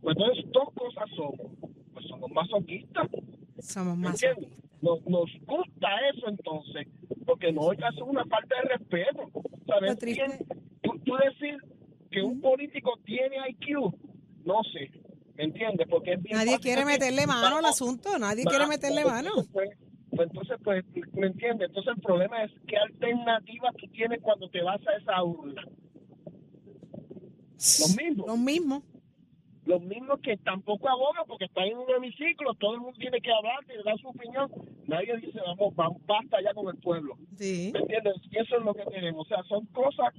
Pues 0.00 0.16
entonces 0.16 0.44
dos 0.52 0.68
cosas 0.74 1.04
somos. 1.16 1.52
Pues 1.92 2.06
somos 2.06 2.30
masoquistas. 2.30 3.08
Somos 3.58 3.96
¿Me 3.96 4.08
más. 4.08 4.22
entiendes? 4.22 4.58
Nos, 4.82 5.04
nos 5.06 5.28
gusta 5.46 5.88
eso 6.14 6.28
entonces, 6.28 6.86
porque 7.24 7.50
no 7.52 7.72
es 7.72 7.78
una 8.04 8.24
falta 8.26 8.54
de 8.62 8.76
respeto. 8.76 9.22
¿Sabes? 9.66 9.98
Tú, 10.82 10.98
tú 11.04 11.16
decir 11.16 11.56
que 12.10 12.22
un 12.22 12.40
político 12.40 12.92
tiene 13.04 13.36
IQ, 13.48 13.92
no 14.44 14.62
sé, 14.72 14.90
¿me 15.36 15.44
entiendes? 15.44 15.86
Porque 15.88 16.12
es 16.14 16.22
bien 16.22 16.36
Nadie 16.36 16.58
quiere 16.58 16.84
meterle 16.84 17.26
mano 17.26 17.58
al 17.58 17.64
asunto. 17.64 18.18
Nadie 18.18 18.44
va- 18.44 18.50
quiere 18.50 18.66
meterle 18.66 19.02
pues, 19.02 19.12
mano. 19.14 19.30
entonces, 19.30 19.52
Pues, 19.52 19.68
pues, 20.10 20.28
entonces, 20.30 20.56
pues, 20.64 20.84
¿me 21.14 21.26
entiendes? 21.26 21.68
Entonces 21.68 21.92
el 21.96 22.02
problema 22.02 22.42
es 22.44 22.52
qué 22.66 22.76
alternativa 22.76 23.70
tú 23.78 23.86
tienes 23.88 24.20
cuando 24.22 24.48
te 24.50 24.62
vas 24.62 24.80
a 24.86 24.96
esa 24.96 25.22
urna. 25.22 25.62
Los 27.54 27.96
mismos. 27.96 28.26
Los 28.26 28.38
mismos. 28.38 28.82
los 29.64 29.82
mismos 29.82 30.20
que 30.22 30.36
tampoco 30.36 30.88
abogan 30.88 31.24
porque 31.26 31.46
están 31.46 31.64
en 31.64 31.76
un 31.78 31.90
hemiciclo, 31.90 32.54
todo 32.54 32.74
el 32.74 32.80
mundo 32.82 32.96
tiene 33.00 33.20
que 33.20 33.32
hablar, 33.32 33.58
tiene 33.66 33.82
que 33.82 33.88
dar 33.88 33.98
su 33.98 34.08
opinión, 34.08 34.48
nadie 34.86 35.16
dice 35.16 35.40
vamos, 35.44 35.74
vamos 35.74 36.00
basta 36.06 36.36
ya 36.40 36.54
con 36.54 36.68
el 36.68 36.80
pueblo. 36.80 37.16
Sí. 37.36 37.70
¿Me 37.74 37.80
entiendes? 37.80 38.14
Y 38.30 38.38
eso 38.38 38.58
es 38.58 38.64
lo 38.64 38.72
que 38.74 38.84
tenemos. 38.84 39.26
O 39.26 39.28
sea, 39.28 39.42
son 39.48 39.66
cosas 39.66 40.14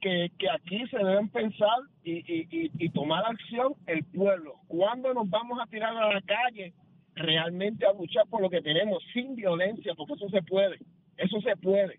que, 0.00 0.30
que 0.38 0.48
aquí 0.50 0.86
se 0.88 0.98
deben 0.98 1.28
pensar 1.28 1.78
y, 2.04 2.12
y, 2.18 2.48
y, 2.50 2.70
y 2.78 2.88
tomar 2.90 3.24
acción 3.26 3.74
el 3.86 4.04
pueblo. 4.04 4.54
¿Cuándo 4.68 5.12
nos 5.14 5.28
vamos 5.28 5.58
a 5.60 5.66
tirar 5.66 5.96
a 5.96 6.12
la 6.14 6.20
calle 6.22 6.72
realmente 7.14 7.84
a 7.86 7.92
luchar 7.92 8.26
por 8.28 8.40
lo 8.40 8.48
que 8.50 8.60
tenemos 8.62 9.02
sin 9.12 9.34
violencia? 9.34 9.94
Porque 9.96 10.14
eso 10.14 10.28
se 10.28 10.42
puede. 10.42 10.78
Eso 11.16 11.40
se 11.40 11.56
puede. 11.56 11.98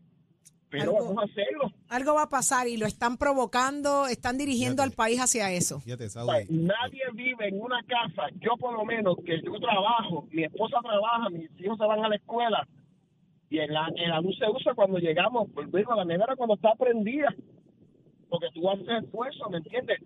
pero 0.69 0.91
Algo- 0.91 1.05
vamos 1.07 1.23
a 1.23 1.25
hacerlo. 1.25 1.71
Algo 1.89 2.13
va 2.13 2.23
a 2.23 2.29
pasar 2.29 2.67
y 2.67 2.77
lo 2.77 2.85
están 2.85 3.17
provocando, 3.17 4.05
están 4.07 4.37
dirigiendo 4.37 4.83
Fíjate. 4.83 4.91
al 4.93 4.95
país 4.95 5.19
hacia 5.19 5.51
eso. 5.51 5.79
Fíjate, 5.81 6.05
O 6.05 6.09
sea, 6.09 6.23
Saudi. 6.23 6.45
Nadie 6.49 7.01
vive 7.13 7.47
en 7.49 7.59
una 7.59 7.81
casa, 7.83 8.27
yo 8.39 8.55
por 8.57 8.73
lo 8.73 8.85
menos, 8.85 9.17
que 9.25 9.41
yo 9.41 9.59
trabajo, 9.59 10.27
mi 10.31 10.43
esposa 10.43 10.77
trabaja, 10.81 11.29
mis 11.31 11.49
hijos 11.59 11.77
se 11.77 11.85
van 11.85 12.05
a 12.05 12.09
la 12.09 12.15
escuela 12.15 12.67
y 13.49 13.57
en 13.57 13.73
la, 13.73 13.87
en 13.95 14.09
la 14.11 14.21
luz 14.21 14.37
se 14.37 14.45
usa 14.47 14.75
cuando 14.75 14.99
llegamos, 14.99 15.47
pues 15.55 15.71
digo, 15.71 15.95
la 15.95 16.05
nevera 16.05 16.35
cuando 16.35 16.53
está 16.53 16.75
prendida, 16.75 17.33
porque 18.29 18.47
tú 18.53 18.69
haces 18.69 18.87
esfuerzo, 19.03 19.49
¿me 19.49 19.57
entiendes? 19.57 19.99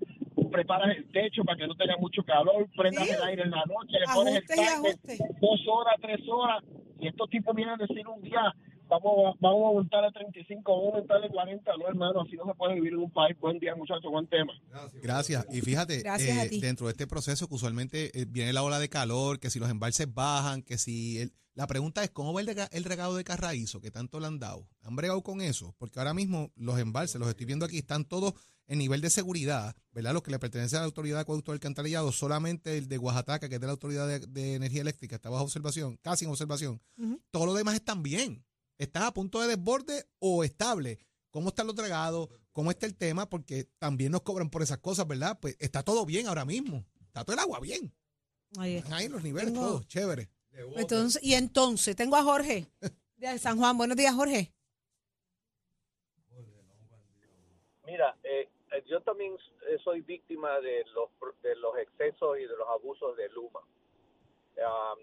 Preparas 0.51 0.96
el 0.96 1.06
techo 1.12 1.44
para 1.44 1.58
que 1.58 1.68
no 1.68 1.75
tenga 1.75 1.98
mucho 1.98 2.24
calor, 2.24 2.68
prendas 2.75 3.06
Sí. 3.08 3.13
el 3.13 3.24
aire 3.24 3.44
en 3.44 3.51
la 3.51 3.63
noche, 3.65 4.00
le 4.00 4.06
pones 4.13 4.44
el 4.50 4.60
ajustes. 4.60 5.20
dos 5.42 5.60
horas, 5.68 5.96
tres 6.01 6.20
horas, 6.30 6.63
y 7.00 7.08
estos 7.08 7.30
tipos 7.30 7.56
vienen 7.56 7.74
a 7.74 7.77
decir 7.77 8.08
un 8.08 8.22
día, 8.22 8.53
vamos, 8.89 9.33
a- 9.33 9.37
vamos 9.39 9.63
a 9.63 9.67
aumentar 9.69 10.03
a 10.05 10.11
35, 10.11 10.71
vamos 10.71 10.85
a 10.93 10.95
aumentar 10.97 11.23
a 11.23 11.29
40, 11.29 11.77
no 11.77 11.87
hermano, 11.87 12.21
así 12.21 12.35
no 12.35 12.45
se 12.45 12.53
puede 12.55 12.75
vivir 12.75 12.93
en 12.93 12.99
un 12.99 13.11
país. 13.11 13.37
Buen 13.39 13.59
día 13.59 13.75
muchachos, 13.75 14.11
buen 14.11 14.27
tema. 14.27 14.53
Gracias. 15.01 15.45
Y 15.51 15.61
fíjate, 15.61 15.99
Gracias 16.01 16.51
eh, 16.51 16.59
dentro 16.61 16.87
de 16.87 16.91
este 16.91 17.07
proceso 17.07 17.47
que 17.47 17.55
usualmente 17.55 18.17
eh, 18.19 18.25
viene 18.27 18.53
la 18.53 18.63
ola 18.63 18.79
de 18.79 18.89
calor, 18.89 19.39
que 19.39 19.49
si 19.49 19.59
los 19.59 19.69
embalses 19.69 20.11
bajan, 20.13 20.61
que 20.61 20.77
si... 20.77 21.19
el- 21.19 21.33
la 21.55 21.67
pregunta 21.67 22.03
es, 22.03 22.09
¿cómo 22.09 22.33
va 22.33 22.41
el, 22.41 22.47
rega- 22.47 22.67
el 22.71 22.83
regado 22.83 23.15
de 23.15 23.23
Carraízo 23.23 23.79
que 23.79 23.91
tanto 23.91 24.19
le 24.19 24.25
han 24.25 24.39
dado? 24.39 24.67
¿Han 24.81 24.95
bregado 24.95 25.21
con 25.21 25.39
eso? 25.39 25.75
Porque 25.77 25.99
ahora 25.99 26.15
mismo 26.15 26.51
los 26.55 26.79
embalses, 26.79 27.19
los 27.19 27.29
estoy 27.29 27.45
viendo 27.45 27.63
aquí, 27.63 27.77
están 27.77 28.05
todos 28.05 28.33
en 28.65 28.79
nivel 28.79 29.01
de 29.01 29.11
seguridad, 29.11 29.75
¿verdad? 29.91 30.13
Los 30.13 30.23
que 30.23 30.31
le 30.31 30.39
pertenecen 30.39 30.77
a 30.77 30.79
la 30.79 30.85
Autoridad 30.87 31.17
de 31.17 31.21
Acueducto 31.21 31.51
del 31.51 31.57
Alcantarillado, 31.57 32.11
solamente 32.11 32.75
el 32.79 32.87
de 32.87 32.97
Oaxaca, 32.97 33.49
que 33.49 33.55
es 33.55 33.61
de 33.61 33.67
la 33.67 33.73
Autoridad 33.73 34.07
de, 34.07 34.19
de 34.21 34.55
Energía 34.55 34.81
Eléctrica, 34.81 35.17
está 35.17 35.29
bajo 35.29 35.43
observación, 35.43 35.99
casi 36.01 36.25
en 36.25 36.31
observación. 36.31 36.81
Ujú. 36.97 37.21
Todos 37.29 37.45
los 37.45 37.55
demás 37.55 37.75
están 37.75 38.01
bien. 38.01 38.43
Están 38.77 39.03
a 39.03 39.13
punto 39.13 39.39
de 39.42 39.48
desborde 39.56 40.06
o 40.20 40.44
estable. 40.44 41.00
¿Cómo 41.30 41.50
están 41.50 41.68
los 41.68 41.75
regados? 41.75 42.30
¿Cómo 42.51 42.70
está 42.72 42.86
el 42.86 42.96
tema? 42.96 43.30
Porque 43.30 43.65
también 43.80 44.12
nos 44.12 44.22
cobran 44.22 44.50
por 44.50 44.62
esas 44.62 44.77
cosas, 44.80 45.08
¿verdad? 45.08 45.39
Pues 45.42 45.56
está 45.60 45.84
todo 45.84 46.06
bien 46.06 46.27
ahora 46.27 46.46
mismo. 46.46 46.86
Está 47.08 47.24
todo 47.24 47.34
el 47.34 47.39
agua 47.39 47.60
bien. 47.60 47.94
Ahí 48.58 49.08
los 49.10 49.24
niveles, 49.24 49.51
Tengo- 49.51 49.65
todos, 49.68 49.88
chévere. 49.88 50.30
Entonces, 50.75 51.24
y 51.24 51.34
entonces, 51.34 51.96
tengo 51.96 52.15
a 52.15 52.24
Jorge 52.24 52.68
de 53.18 53.39
San 53.39 53.58
Juan. 53.58 53.75
Buenos 53.77 53.98
días, 53.98 54.13
Jorge. 54.13 54.53
Mira, 57.86 58.15
eh, 58.24 58.50
eh, 58.72 58.84
yo 58.88 59.01
también 59.01 59.34
eh, 59.34 59.77
soy 59.84 60.01
víctima 60.01 60.60
de 60.60 60.86
los, 60.94 61.10
de 61.42 61.56
los 61.58 61.77
excesos 61.77 62.38
y 62.38 62.42
de 62.44 62.56
los 62.58 62.68
abusos 62.70 63.15
de 63.18 63.30
Luma. 63.30 63.60
Am, 64.58 65.00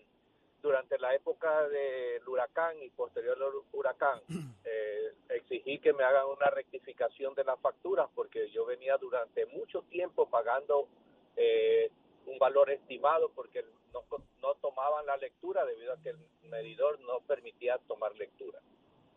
durante 0.62 0.98
la 0.98 1.14
época 1.14 1.68
del 1.68 2.26
huracán 2.28 2.82
y 2.82 2.90
posterior 2.90 3.36
al 3.42 3.52
hu- 3.52 3.64
huracán, 3.72 4.20
eh, 4.64 5.12
exigí 5.30 5.78
que 5.78 5.92
me 5.92 6.04
hagan 6.04 6.26
una 6.26 6.50
rectificación 6.50 7.34
de 7.34 7.44
las 7.44 7.58
facturas 7.60 8.08
porque 8.14 8.50
yo 8.50 8.64
venía 8.66 8.96
durante 8.98 9.46
mucho 9.46 9.82
tiempo 9.82 10.28
pagando 10.28 10.88
eh, 11.36 11.90
un 12.26 12.38
valor 12.38 12.70
estimado 12.70 13.30
porque 13.30 13.64
no, 13.92 14.04
no 14.42 14.54
tomaban 14.56 15.06
la 15.06 15.16
lectura 15.16 15.64
debido 15.64 15.92
a 15.92 16.00
que 16.02 16.10
el 16.10 16.18
medidor 16.50 17.00
no 17.00 17.20
permitía 17.20 17.78
tomar 17.88 18.14
lectura. 18.16 18.60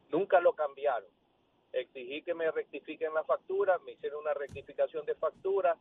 Nunca 0.10 0.40
lo 0.40 0.54
cambiaron 0.54 1.10
exigí 1.76 2.22
que 2.22 2.36
me 2.36 2.52
rectifiquen 2.52 3.16
la 3.16 3.24
factura, 3.24 3.80
me 3.80 3.94
hicieron 3.94 4.22
una 4.22 4.36
rectificación 4.36 5.08
de 5.08 5.16
factura, 5.16 5.76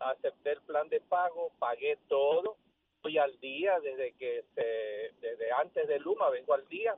acepté 0.00 0.52
el 0.52 0.62
plan 0.62 0.88
de 0.88 1.00
pago, 1.02 1.52
pagué 1.58 1.98
todo, 2.08 2.56
estoy 2.98 3.18
al 3.18 3.38
día 3.40 3.78
desde 3.80 4.12
que 4.14 4.44
se, 4.54 5.14
desde 5.20 5.52
antes 5.52 5.86
de 5.86 5.98
Luma 6.00 6.30
vengo 6.30 6.52
al 6.54 6.66
día. 6.68 6.96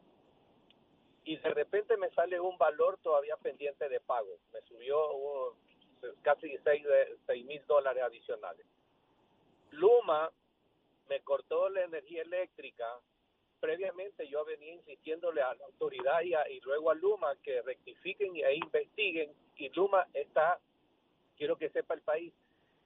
Y 1.24 1.36
de 1.36 1.50
repente 1.50 1.96
me 1.98 2.10
sale 2.10 2.40
un 2.40 2.56
valor 2.56 2.98
todavía 3.02 3.36
pendiente 3.36 3.88
de 3.88 4.00
pago, 4.00 4.38
me 4.52 4.62
subió 4.62 5.12
uh, 5.14 5.54
casi 6.22 6.56
6 6.64 7.44
mil 7.44 7.62
dólares 7.66 8.02
adicionales. 8.02 8.66
Luma 9.72 10.30
me 11.08 11.20
cortó 11.20 11.68
la 11.68 11.82
energía 11.84 12.22
eléctrica. 12.22 12.86
Previamente 13.60 14.26
yo 14.26 14.42
venía 14.46 14.72
insistiéndole 14.72 15.42
a 15.42 15.52
la 15.54 15.66
autoridad 15.66 16.22
y, 16.22 16.32
a- 16.32 16.48
y 16.48 16.60
luego 16.60 16.90
a 16.90 16.94
Luma 16.94 17.36
que 17.42 17.60
rectifiquen 17.60 18.34
e 18.36 18.54
investiguen. 18.54 19.30
Y 19.56 19.68
Luma 19.70 20.06
está, 20.14 20.58
quiero 21.36 21.56
que 21.58 21.68
sepa 21.68 21.92
el 21.92 22.00
país, 22.00 22.32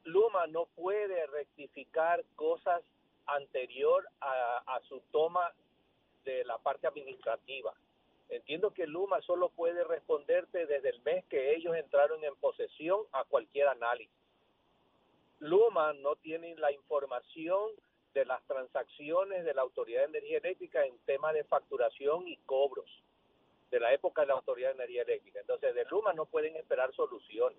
Luma 0.03 0.49
no 0.49 0.67
puede 0.67 1.25
rectificar 1.29 2.25
cosas 2.35 2.83
anterior 3.27 4.07
a, 4.21 4.63
a 4.67 4.81
su 4.89 5.01
toma 5.11 5.53
de 6.25 6.45
la 6.45 6.59
parte 6.59 6.87
administrativa. 6.87 7.75
Entiendo 8.29 8.73
que 8.73 8.87
Luma 8.87 9.21
solo 9.23 9.51
puede 9.51 9.85
responderte 9.85 10.67
desde 10.67 10.89
el 10.89 11.01
mes 11.03 11.25
que 11.27 11.55
ellos 11.55 11.77
entraron 11.77 12.23
en 12.25 12.35
posesión 12.37 13.03
a 13.13 13.25
cualquier 13.25 13.69
análisis. 13.69 14.15
Luma 15.41 15.93
no 15.93 16.17
tiene 16.17 16.57
la 16.57 16.73
información 16.73 17.71
de 18.15 18.25
las 18.25 18.43
transacciones 18.47 19.45
de 19.45 19.53
la 19.53 19.63
Autoridad 19.63 20.01
de 20.03 20.19
Energía 20.19 20.39
Eléctrica 20.39 20.87
en 20.87 20.97
temas 21.01 21.35
de 21.35 21.45
facturación 21.45 22.27
y 22.27 22.37
cobros 22.39 22.89
de 23.71 23.81
la 23.81 23.93
época 23.93 24.23
de 24.23 24.29
la 24.29 24.35
Autoridad 24.35 24.69
de 24.69 24.77
Energía 24.77 25.03
Eléctrica. 25.03 25.41
Entonces, 25.41 25.75
de 25.75 25.85
Luma 25.87 26.13
no 26.13 26.27
pueden 26.27 26.57
esperar 26.57 26.95
soluciones. 26.95 27.59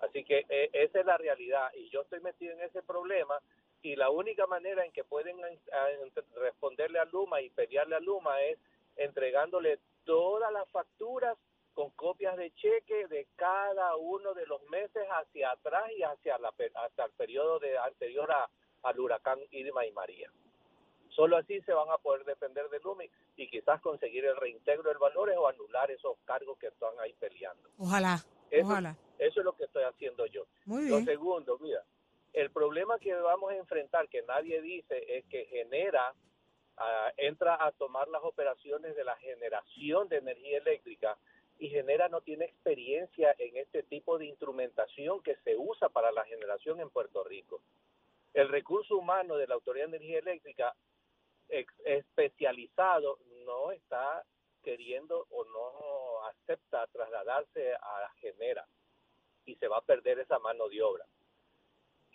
Así 0.00 0.24
que 0.24 0.44
eh, 0.48 0.70
esa 0.72 1.00
es 1.00 1.06
la 1.06 1.16
realidad 1.16 1.72
y 1.74 1.88
yo 1.88 2.02
estoy 2.02 2.20
metido 2.20 2.52
en 2.52 2.60
ese 2.60 2.82
problema 2.82 3.38
y 3.84 3.96
la 3.96 4.08
única 4.08 4.46
manera 4.46 4.82
en 4.84 4.92
que 4.92 5.04
pueden 5.04 5.38
eh, 5.40 6.12
responderle 6.36 6.98
a 6.98 7.04
Luma 7.04 7.42
y 7.42 7.50
pelearle 7.50 7.96
a 7.96 8.00
Luma 8.00 8.40
es 8.42 8.58
entregándole 8.96 9.78
todas 10.04 10.50
las 10.52 10.66
facturas 10.70 11.36
con 11.74 11.90
copias 11.90 12.34
de 12.38 12.50
cheque 12.54 13.06
de 13.08 13.26
cada 13.36 13.94
uno 13.96 14.32
de 14.32 14.46
los 14.46 14.62
meses 14.70 15.06
hacia 15.10 15.50
atrás 15.50 15.84
y 15.96 16.02
hacia 16.02 16.38
la 16.38 16.48
hasta 16.76 17.04
el 17.04 17.12
periodo 17.12 17.58
de 17.58 17.76
anterior 17.76 18.30
a, 18.32 18.48
al 18.84 18.98
huracán 18.98 19.38
Irma 19.50 19.84
y 19.84 19.92
María. 19.92 20.30
Solo 21.10 21.36
así 21.36 21.60
se 21.62 21.72
van 21.74 21.90
a 21.90 21.98
poder 21.98 22.24
defender 22.24 22.68
de 22.70 22.80
Luma 22.80 23.04
y- 23.36 23.48
quizás 23.50 23.82
conseguir 23.82 24.24
el 24.24 24.36
reintegro 24.36 24.88
del 24.88 24.98
valores 24.98 25.36
o 25.36 25.46
anular 25.46 25.90
esos 25.90 26.16
cargos 26.24 26.56
que 26.58 26.68
están 26.68 26.98
ahí 27.00 27.12
peleando. 27.20 27.68
Ojalá, 27.78 28.16
Eso, 28.50 28.66
ojalá. 28.66 28.96
eso 29.18 29.40
es 29.40 29.44
lo 29.44 29.52
que 29.52 29.64
estoy 29.64 29.82
haciendo 29.84 30.24
yo. 30.26 30.44
Muy 30.64 30.88
Lo 30.88 30.96
bien. 30.96 31.04
segundo, 31.04 31.58
mira, 31.60 31.82
el 32.34 32.50
problema 32.50 32.98
que 32.98 33.14
vamos 33.14 33.52
a 33.52 33.56
enfrentar, 33.56 34.08
que 34.08 34.22
nadie 34.22 34.60
dice, 34.60 35.04
es 35.16 35.24
que 35.26 35.46
genera, 35.46 36.12
ah, 36.76 37.12
entra 37.16 37.64
a 37.64 37.70
tomar 37.72 38.08
las 38.08 38.22
operaciones 38.24 38.96
de 38.96 39.04
la 39.04 39.16
generación 39.16 40.08
de 40.08 40.16
energía 40.16 40.58
eléctrica 40.58 41.16
y 41.58 41.70
genera 41.70 42.08
no 42.08 42.20
tiene 42.22 42.46
experiencia 42.46 43.34
en 43.38 43.56
este 43.56 43.84
tipo 43.84 44.18
de 44.18 44.26
instrumentación 44.26 45.22
que 45.22 45.36
se 45.44 45.56
usa 45.56 45.88
para 45.88 46.10
la 46.10 46.24
generación 46.24 46.80
en 46.80 46.90
Puerto 46.90 47.22
Rico. 47.22 47.62
El 48.32 48.48
recurso 48.48 48.96
humano 48.96 49.36
de 49.36 49.46
la 49.46 49.54
Autoridad 49.54 49.86
de 49.86 49.96
Energía 49.96 50.18
Eléctrica 50.18 50.74
especializado 51.84 53.18
no 53.46 53.70
está 53.70 54.24
queriendo 54.64 55.26
o 55.30 55.44
no 55.44 56.26
acepta 56.26 56.88
trasladarse 56.88 57.74
a 57.74 58.10
Genera 58.16 58.66
y 59.44 59.54
se 59.54 59.68
va 59.68 59.78
a 59.78 59.82
perder 59.82 60.18
esa 60.18 60.40
mano 60.40 60.68
de 60.68 60.82
obra. 60.82 61.04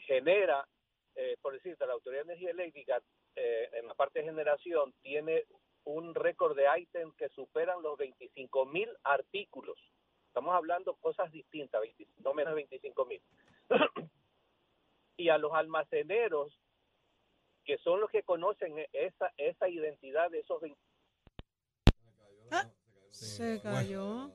Genera, 0.10 0.68
eh, 1.14 1.38
por 1.40 1.54
decirte, 1.54 1.86
la 1.86 1.94
Autoridad 1.94 2.26
de 2.26 2.34
Energía 2.34 2.50
Eléctrica 2.50 3.00
eh, 3.36 3.70
en 3.74 3.86
la 3.88 3.94
parte 3.94 4.20
de 4.20 4.26
generación 4.26 4.92
tiene 5.04 5.46
un 5.84 6.16
récord 6.16 6.58
de 6.58 6.66
ítems 6.80 7.16
que 7.16 7.30
superan 7.30 7.84
los 7.84 7.96
25 7.96 8.66
mil 8.66 8.90
artículos. 9.04 9.78
Estamos 10.26 10.56
hablando 10.56 10.96
cosas 10.96 11.32
distintas, 11.32 11.80
20 11.82 12.08
no 12.24 12.34
menos 12.34 12.56
de 12.56 12.56
25 12.56 13.06
mil. 13.06 13.22
y 15.18 15.30
a 15.30 15.38
los 15.38 15.54
almaceneros, 15.54 16.60
que 17.64 17.78
son 17.78 18.02
los 18.02 18.10
que 18.10 18.24
conocen 18.24 18.84
esa, 18.94 19.32
esa 19.38 19.70
identidad 19.70 20.32
de 20.32 20.40
esos 20.40 20.60
20 20.60 20.80
Se 23.12 23.62
cayó. 23.62 24.32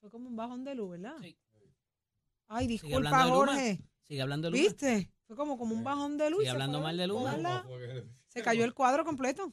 Fue 0.00 0.10
como 0.12 0.28
un 0.28 0.36
bajón 0.36 0.62
de 0.62 0.76
luz, 0.76 0.92
¿verdad? 0.92 1.16
Sí. 1.20 1.36
Ay, 2.46 2.68
disculpa, 2.68 2.98
hablando 2.98 3.18
de 3.18 3.30
Luma. 3.30 3.46
Jorge. 3.46 3.89
Sigue 4.10 4.22
hablando 4.22 4.50
de 4.50 4.56
Luma. 4.58 4.62
¿Viste? 4.68 5.08
Fue 5.28 5.36
como, 5.36 5.56
como 5.56 5.72
un 5.72 5.84
bajón 5.84 6.18
de 6.18 6.28
luz. 6.30 6.40
y 6.40 6.42
Sigue 6.42 6.50
hablando 6.50 6.80
mal 6.80 6.96
de 6.96 7.06
Luma. 7.06 7.64
Se 8.26 8.42
cayó 8.42 8.64
el 8.64 8.74
cuadro 8.74 9.04
completo. 9.04 9.52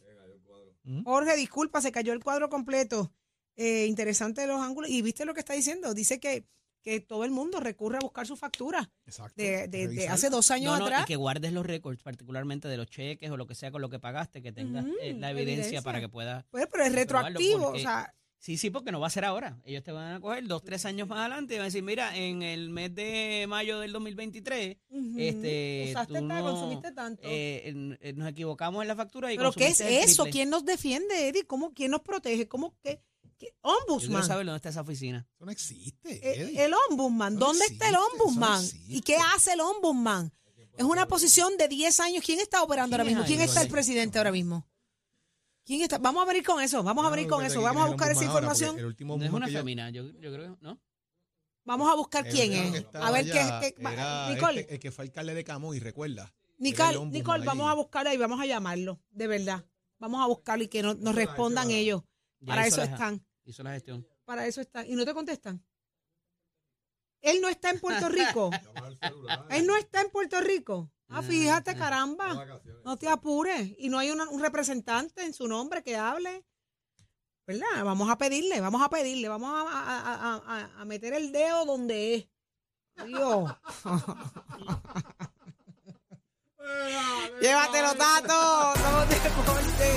¿Mm? 0.84 1.04
Jorge, 1.04 1.36
disculpa, 1.36 1.80
se 1.80 1.92
cayó 1.92 2.12
el 2.12 2.24
cuadro 2.24 2.50
completo. 2.50 3.14
Eh, 3.56 3.86
interesante 3.86 4.48
los 4.48 4.60
ángulos. 4.60 4.90
Y 4.90 5.04
viste 5.04 5.26
lo 5.26 5.36
que 5.36 5.42
está 5.42 5.54
diciendo. 5.54 5.94
Dice 5.94 6.20
que, 6.20 6.48
que 6.82 7.00
todo 7.02 7.24
el 7.24 7.30
mundo 7.30 7.60
recurre 7.60 7.98
a 7.98 8.00
buscar 8.00 8.26
su 8.26 8.36
factura 8.36 8.90
Exacto. 9.06 9.34
de, 9.40 9.68
de- 9.68 9.90
de 9.90 10.08
hace 10.08 10.32
dos 10.32 10.50
años 10.50 10.74
No, 10.74 10.80
no, 10.80 10.86
atrás. 10.86 11.04
y 11.04 11.06
que 11.06 11.16
guardes 11.18 11.54
los 11.54 11.66
récords, 11.66 12.02
particularmente 12.02 12.68
de 12.68 12.78
los 12.78 12.88
cheques 12.90 13.30
o 13.30 13.38
lo 13.38 13.46
que 13.46 13.54
sea 13.54 13.70
con 13.72 13.82
lo 13.82 13.90
que 13.92 14.00
pagaste, 14.00 14.42
que 14.42 14.52
tengas 14.52 14.86
eh, 15.02 15.14
la 15.14 15.30
evidencia, 15.30 15.54
evidencia. 15.66 15.82
para 15.84 16.00
que 16.00 16.10
puedas. 16.10 16.46
Pues, 16.50 16.68
pero 16.72 16.84
es 16.84 16.94
retroactivo. 16.96 17.66
porque- 17.66 17.80
O 17.80 17.82
sea, 17.84 18.16
Sí, 18.40 18.56
sí, 18.58 18.70
porque 18.70 18.92
no 18.92 19.00
va 19.00 19.08
a 19.08 19.10
ser 19.10 19.26
ahora. 19.26 19.60
Ellos 19.66 19.84
te 19.84 19.92
van 19.92 20.14
a 20.14 20.20
coger 20.22 20.46
dos, 20.48 20.64
tres 20.64 20.86
años 20.86 21.08
más 21.08 21.20
adelante 21.20 21.56
y 21.56 21.58
van 21.58 21.64
a 21.64 21.66
decir, 21.66 21.82
mira, 21.84 22.16
en 22.16 22.44
el 22.44 22.70
mes 22.70 22.94
de 22.94 23.46
mayo 23.50 23.80
del 23.80 23.92
2023, 23.92 24.78
ujú, 24.90 25.16
este, 25.18 25.88
usaste 25.90 26.20
tú 26.20 26.28
tanto, 26.28 26.36
no, 26.46 26.52
consumiste 26.52 26.92
tanto. 26.92 27.22
eh, 27.26 27.64
en- 27.66 28.18
nos 28.18 28.30
equivocamos 28.30 28.82
en 28.84 28.88
la 28.88 28.96
factura 28.96 29.34
y 29.34 29.38
pero 29.38 29.52
¿qué 29.52 29.68
es 29.68 29.82
el 29.82 29.88
eso? 29.88 30.24
triple. 30.24 30.32
¿Quién 30.32 30.50
nos 30.52 30.64
defiende, 30.66 31.28
Eddie? 31.30 31.46
¿Cómo, 31.48 31.74
¿Quién 31.74 31.92
nos 31.92 32.02
protege? 32.02 32.48
¿Cómo 32.48 32.76
que 32.84 33.02
¿Qué? 33.40 33.54
Yo 33.64 33.70
Ombudsman. 33.88 34.26
saber 34.26 34.46
dónde 34.48 34.58
está 34.58 34.70
esa 34.70 34.82
oficina. 34.82 35.28
Eso 35.36 35.46
no 35.46 35.52
existe, 35.52 36.12
Eh, 36.28 36.42
Eddie. 36.42 36.66
El 36.66 36.74
ombudsman, 36.90 37.34
Eso 37.34 37.40
no 37.40 37.46
¿dónde 37.48 37.66
está 37.66 37.88
el 37.88 37.94
no 37.94 38.06
ombudsman? 38.08 38.64
¿Y 38.88 39.02
qué 39.02 39.16
hace 39.36 39.54
el 39.54 39.60
ombudsman? 39.62 40.34
Es 40.76 40.84
una 40.86 41.08
posición 41.08 41.56
de 41.58 41.68
10 41.68 42.00
años. 42.00 42.24
¿Quién 42.26 42.40
está 42.40 42.64
operando 42.64 42.96
¿Quién 42.96 43.02
ahora 43.02 43.10
mismo? 43.10 43.26
¿Quién 43.26 43.42
está 43.42 43.62
el 43.62 43.68
presidente 43.70 44.18
ahora 44.20 44.32
mismo? 44.32 44.68
¿Quién 45.68 45.82
está? 45.82 45.98
Vamos 45.98 46.24
a 46.24 46.26
venir 46.28 46.46
con 46.46 46.62
eso, 46.64 46.82
vamos 46.82 47.06
a 47.06 47.10
venir 47.10 47.28
con 47.28 47.44
eso, 47.46 47.62
vamos 47.62 47.84
a 47.84 47.88
buscar 47.88 48.10
esa 48.14 48.24
información. 48.24 48.80
El 48.80 48.86
último 48.86 49.18
No 49.18 49.26
es 49.26 49.32
una 49.32 49.48
femina, 49.48 49.90
yo, 49.90 50.10
yo 50.14 50.34
creo, 50.34 50.58
¿no? 50.62 50.80
Vamos 51.66 51.92
a 51.92 51.96
buscar 51.96 52.26
el 52.26 52.32
quién 52.34 52.54
es. 52.54 52.76
estaba 52.76 53.08
A 53.08 53.12
ver 53.12 53.26
qué, 53.30 53.74
va- 53.84 53.94
era 53.94 54.30
Nicole, 54.34 54.62
este, 54.62 54.74
el 54.76 54.80
que 54.80 54.92
fue 54.92 55.04
alcalde 55.04 55.34
de 55.34 55.44
Camuy, 55.44 55.80
recuerda. 55.80 56.34
Nicole, 56.58 57.06
Nicole, 57.08 57.46
vamos 57.46 57.70
a 57.70 57.74
buscar 57.74 58.08
ahí, 58.08 58.16
vamos 58.16 58.40
a 58.40 58.46
llamarlo, 58.46 59.02
de 59.10 59.28
verdad. 59.28 59.66
Vamos 60.00 60.24
a 60.24 60.28
buscarlo 60.28 60.64
y 60.64 60.70
que 60.70 60.82
no- 60.82 60.94
nos 60.94 61.14
respondan 61.14 61.70
ellos. 61.70 62.02
Ya 62.40 62.48
Para 62.48 62.66
eso 62.68 62.78
la- 62.78 62.84
están, 62.86 63.26
Hizo 63.44 63.62
la 63.64 63.74
gestión. 63.74 64.08
para 64.24 64.48
eso 64.48 64.62
están. 64.62 64.90
Y 64.90 64.96
no 64.96 65.04
te 65.04 65.14
contestan. 65.14 65.62
Él 67.20 67.42
no 67.42 67.50
está 67.50 67.72
en 67.72 67.80
Puerto 67.82 68.08
Rico. 68.08 68.52
Él 69.50 69.68
no 69.68 69.76
está 69.76 70.00
en 70.00 70.10
Puerto 70.12 70.40
Rico. 70.40 70.90
Ah, 71.10 71.22
fíjate, 71.22 71.76
caramba. 71.76 72.46
No 72.84 72.98
te 72.98 73.08
apures. 73.08 73.74
Y 73.78 73.88
no 73.90 73.98
hay 74.00 74.10
una- 74.12 74.28
un 74.30 74.42
representante 74.42 75.24
en 75.24 75.34
su 75.34 75.48
nombre 75.48 75.82
que 75.84 75.96
hable. 75.96 76.44
¿Verdad? 77.46 77.84
Vamos 77.86 78.10
a 78.10 78.18
pedirle, 78.18 78.60
vamos 78.60 78.82
a 78.82 78.90
pedirle, 78.90 79.30
vamos 79.30 79.50
a, 79.54 79.62
a- 79.62 80.16
a- 80.16 80.42
a- 80.46 80.82
a 80.82 80.86
meter 80.86 81.14
el 81.14 81.32
dedo 81.32 81.64
donde 81.66 82.16
es. 82.16 82.28
Dios. 83.06 83.52
Llévatelo, 87.42 87.94
Tato. 87.96 88.80
Somos 88.80 89.10
deporte. 89.10 89.92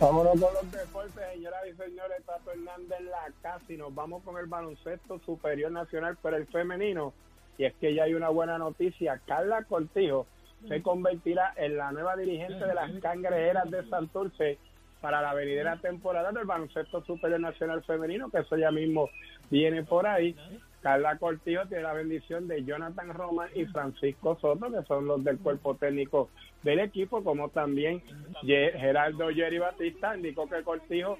Vámonos 0.00 0.32
con 0.40 0.54
los 0.54 0.72
deportes, 0.72 1.14
señoras 1.32 1.60
y 1.72 1.76
señores. 1.76 2.24
Tato 2.26 2.50
Hernández 2.50 2.98
en 3.00 3.06
la 3.10 3.32
casa 3.42 3.64
y 3.68 3.76
nos 3.76 3.94
vamos 3.94 4.22
con 4.24 4.36
el 4.38 4.46
baloncesto 4.46 5.20
superior 5.20 5.70
nacional, 5.70 6.18
pero 6.22 6.36
el 6.36 6.46
femenino. 6.48 7.14
Y 7.58 7.64
es 7.64 7.74
que 7.74 7.94
ya 7.94 8.04
hay 8.04 8.14
una 8.14 8.28
buena 8.28 8.58
noticia. 8.58 9.20
Carla 9.26 9.64
Cortijo 9.64 10.26
se 10.68 10.82
convertirá 10.82 11.52
en 11.56 11.76
la 11.76 11.92
nueva 11.92 12.16
dirigente 12.16 12.66
de 12.66 12.74
las 12.74 12.90
cangrejeras 13.00 13.70
de 13.70 13.86
Santurce 13.88 14.58
para 15.00 15.20
la 15.20 15.34
venidera 15.34 15.76
temporada 15.76 16.32
del 16.32 16.46
baloncesto 16.46 17.04
superior 17.04 17.38
nacional 17.38 17.82
femenino, 17.84 18.30
que 18.30 18.38
eso 18.38 18.56
ya 18.56 18.70
mismo 18.70 19.10
viene 19.50 19.82
por 19.82 20.06
ahí. 20.06 20.34
Carla 20.80 21.18
Cortijo 21.18 21.66
tiene 21.66 21.82
la 21.82 21.92
bendición 21.92 22.48
de 22.48 22.64
Jonathan 22.64 23.12
Roman 23.12 23.48
y 23.54 23.66
Francisco 23.66 24.38
Soto, 24.40 24.70
que 24.70 24.82
son 24.86 25.06
los 25.06 25.22
del 25.22 25.38
cuerpo 25.38 25.74
técnico 25.74 26.30
del 26.62 26.80
equipo, 26.80 27.22
como 27.22 27.50
también 27.50 28.02
Gerardo 28.42 29.28
Jerry 29.28 29.58
Batista 29.58 30.16
indicó 30.16 30.48
que 30.48 30.62
Cortijo 30.62 31.18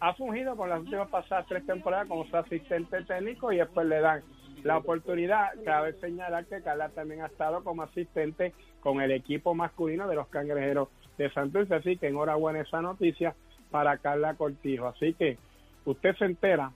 ha 0.00 0.14
fungido 0.14 0.56
con 0.56 0.68
las 0.68 0.80
últimas 0.80 1.08
pasadas 1.08 1.46
tres 1.48 1.66
temporadas 1.66 2.08
como 2.08 2.26
su 2.26 2.36
asistente 2.36 3.02
técnico 3.02 3.50
y 3.52 3.56
después 3.56 3.86
le 3.86 4.00
dan 4.00 4.22
la 4.62 4.78
oportunidad. 4.78 5.50
Cabe 5.64 5.94
señalar 6.00 6.46
que 6.46 6.62
Carla 6.62 6.88
también 6.90 7.22
ha 7.22 7.26
estado 7.26 7.62
como 7.64 7.82
asistente 7.82 8.52
con 8.80 9.00
el 9.00 9.12
equipo 9.12 9.54
masculino 9.54 10.08
de 10.08 10.16
los 10.16 10.28
cangrejeros 10.28 10.88
de 11.18 11.30
Santurce, 11.30 11.74
así 11.74 11.96
que 11.96 12.08
enhorabuena 12.08 12.60
esa 12.60 12.82
noticia 12.82 13.34
para 13.70 13.98
Carla 13.98 14.34
Cortijo. 14.34 14.86
Así 14.86 15.14
que 15.14 15.38
usted 15.84 16.14
se 16.16 16.24
entera 16.24 16.72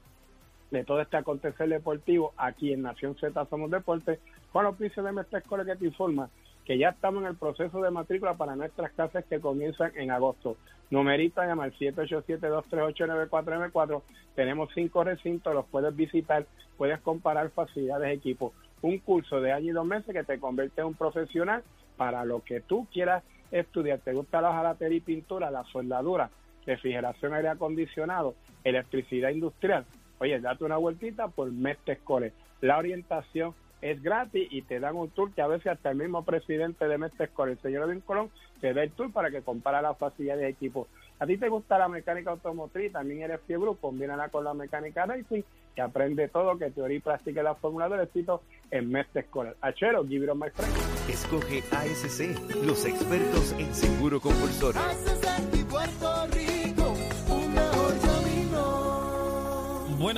de 0.70 0.84
todo 0.84 1.00
este 1.00 1.16
acontecer 1.16 1.68
deportivo 1.68 2.32
aquí 2.36 2.72
en 2.72 2.82
Nación 2.82 3.16
Z 3.16 3.44
Somos 3.46 3.70
Deportes 3.70 4.20
con 4.52 4.64
los 4.64 4.74
oficios 4.74 5.04
de 5.04 5.12
Mestre 5.12 5.40
Escolar 5.40 5.66
que 5.66 5.76
te 5.76 5.86
informa 5.86 6.30
que 6.70 6.78
ya 6.78 6.90
estamos 6.90 7.24
en 7.24 7.30
el 7.30 7.34
proceso 7.34 7.82
de 7.82 7.90
matrícula 7.90 8.34
para 8.34 8.54
nuestras 8.54 8.92
clases 8.92 9.24
que 9.24 9.40
comienzan 9.40 9.90
en 9.96 10.12
agosto. 10.12 10.56
Numerita 10.90 11.44
llama 11.44 11.64
al 11.64 11.76
787-238-9494. 11.76 14.02
Tenemos 14.36 14.70
cinco 14.72 15.02
recintos, 15.02 15.52
los 15.52 15.66
puedes 15.66 15.96
visitar, 15.96 16.46
puedes 16.78 17.00
comparar 17.00 17.50
facilidades, 17.50 18.16
equipos. 18.16 18.52
Un 18.82 18.98
curso 18.98 19.40
de 19.40 19.50
año 19.50 19.70
y 19.70 19.72
dos 19.72 19.84
meses 19.84 20.14
que 20.14 20.22
te 20.22 20.38
convierte 20.38 20.82
en 20.82 20.86
un 20.86 20.94
profesional 20.94 21.64
para 21.96 22.24
lo 22.24 22.44
que 22.44 22.60
tú 22.60 22.86
quieras 22.92 23.24
estudiar. 23.50 23.98
¿Te 23.98 24.12
gusta 24.12 24.40
la 24.40 24.52
jalatería 24.52 24.98
y 24.98 25.00
pintura, 25.00 25.50
la 25.50 25.64
soldadura, 25.72 26.30
refrigeración, 26.66 27.34
aire 27.34 27.48
acondicionado, 27.48 28.36
electricidad 28.62 29.30
industrial? 29.30 29.86
Oye, 30.20 30.38
date 30.38 30.62
una 30.62 30.76
vueltita 30.76 31.26
por 31.26 31.50
Mestre 31.50 31.94
Escolar. 31.94 32.30
La 32.60 32.78
orientación 32.78 33.54
es 33.82 34.02
gratis 34.02 34.48
y 34.50 34.62
te 34.62 34.80
dan 34.80 34.96
un 34.96 35.10
tour 35.10 35.32
que 35.32 35.42
a 35.42 35.46
veces 35.46 35.68
hasta 35.68 35.90
el 35.90 35.96
mismo 35.96 36.24
presidente 36.24 36.86
de 36.86 36.98
Mestre 36.98 37.26
Escolar, 37.26 37.52
el 37.52 37.58
señor 37.60 37.88
Edwin 37.88 38.00
Colón, 38.00 38.30
te 38.60 38.74
da 38.74 38.82
el 38.82 38.90
tour 38.90 39.12
para 39.12 39.30
que 39.30 39.42
compara 39.42 39.80
las 39.82 39.96
facilidades 39.98 40.42
de 40.42 40.48
equipo. 40.48 40.86
A 41.18 41.26
ti 41.26 41.36
te 41.36 41.48
gusta 41.48 41.78
la 41.78 41.88
mecánica 41.88 42.30
automotriz, 42.30 42.92
también 42.92 43.22
eres 43.22 43.40
fiebre, 43.46 43.70
combínala 43.80 44.28
con 44.30 44.42
la 44.44 44.54
mecánica 44.54 45.04
racing 45.04 45.42
que 45.74 45.82
aprende 45.82 46.28
todo, 46.28 46.58
que 46.58 46.70
teoría 46.70 46.96
y 46.96 47.00
practique 47.00 47.42
la 47.42 47.54
fórmula 47.54 47.88
del 47.88 48.00
éxito 48.00 48.42
en 48.70 48.90
Mestre 48.90 49.20
Escolar. 49.22 49.54
Achero, 49.60 50.04
give 50.04 50.24
it 50.24 50.30
on 50.30 50.38
my 50.38 50.50
friend. 50.50 50.72
Escoge 51.08 51.62
ASC, 51.70 52.64
los 52.64 52.84
expertos 52.86 53.52
en 53.58 53.74
seguro 53.74 54.20
compulsorio. 54.20 54.80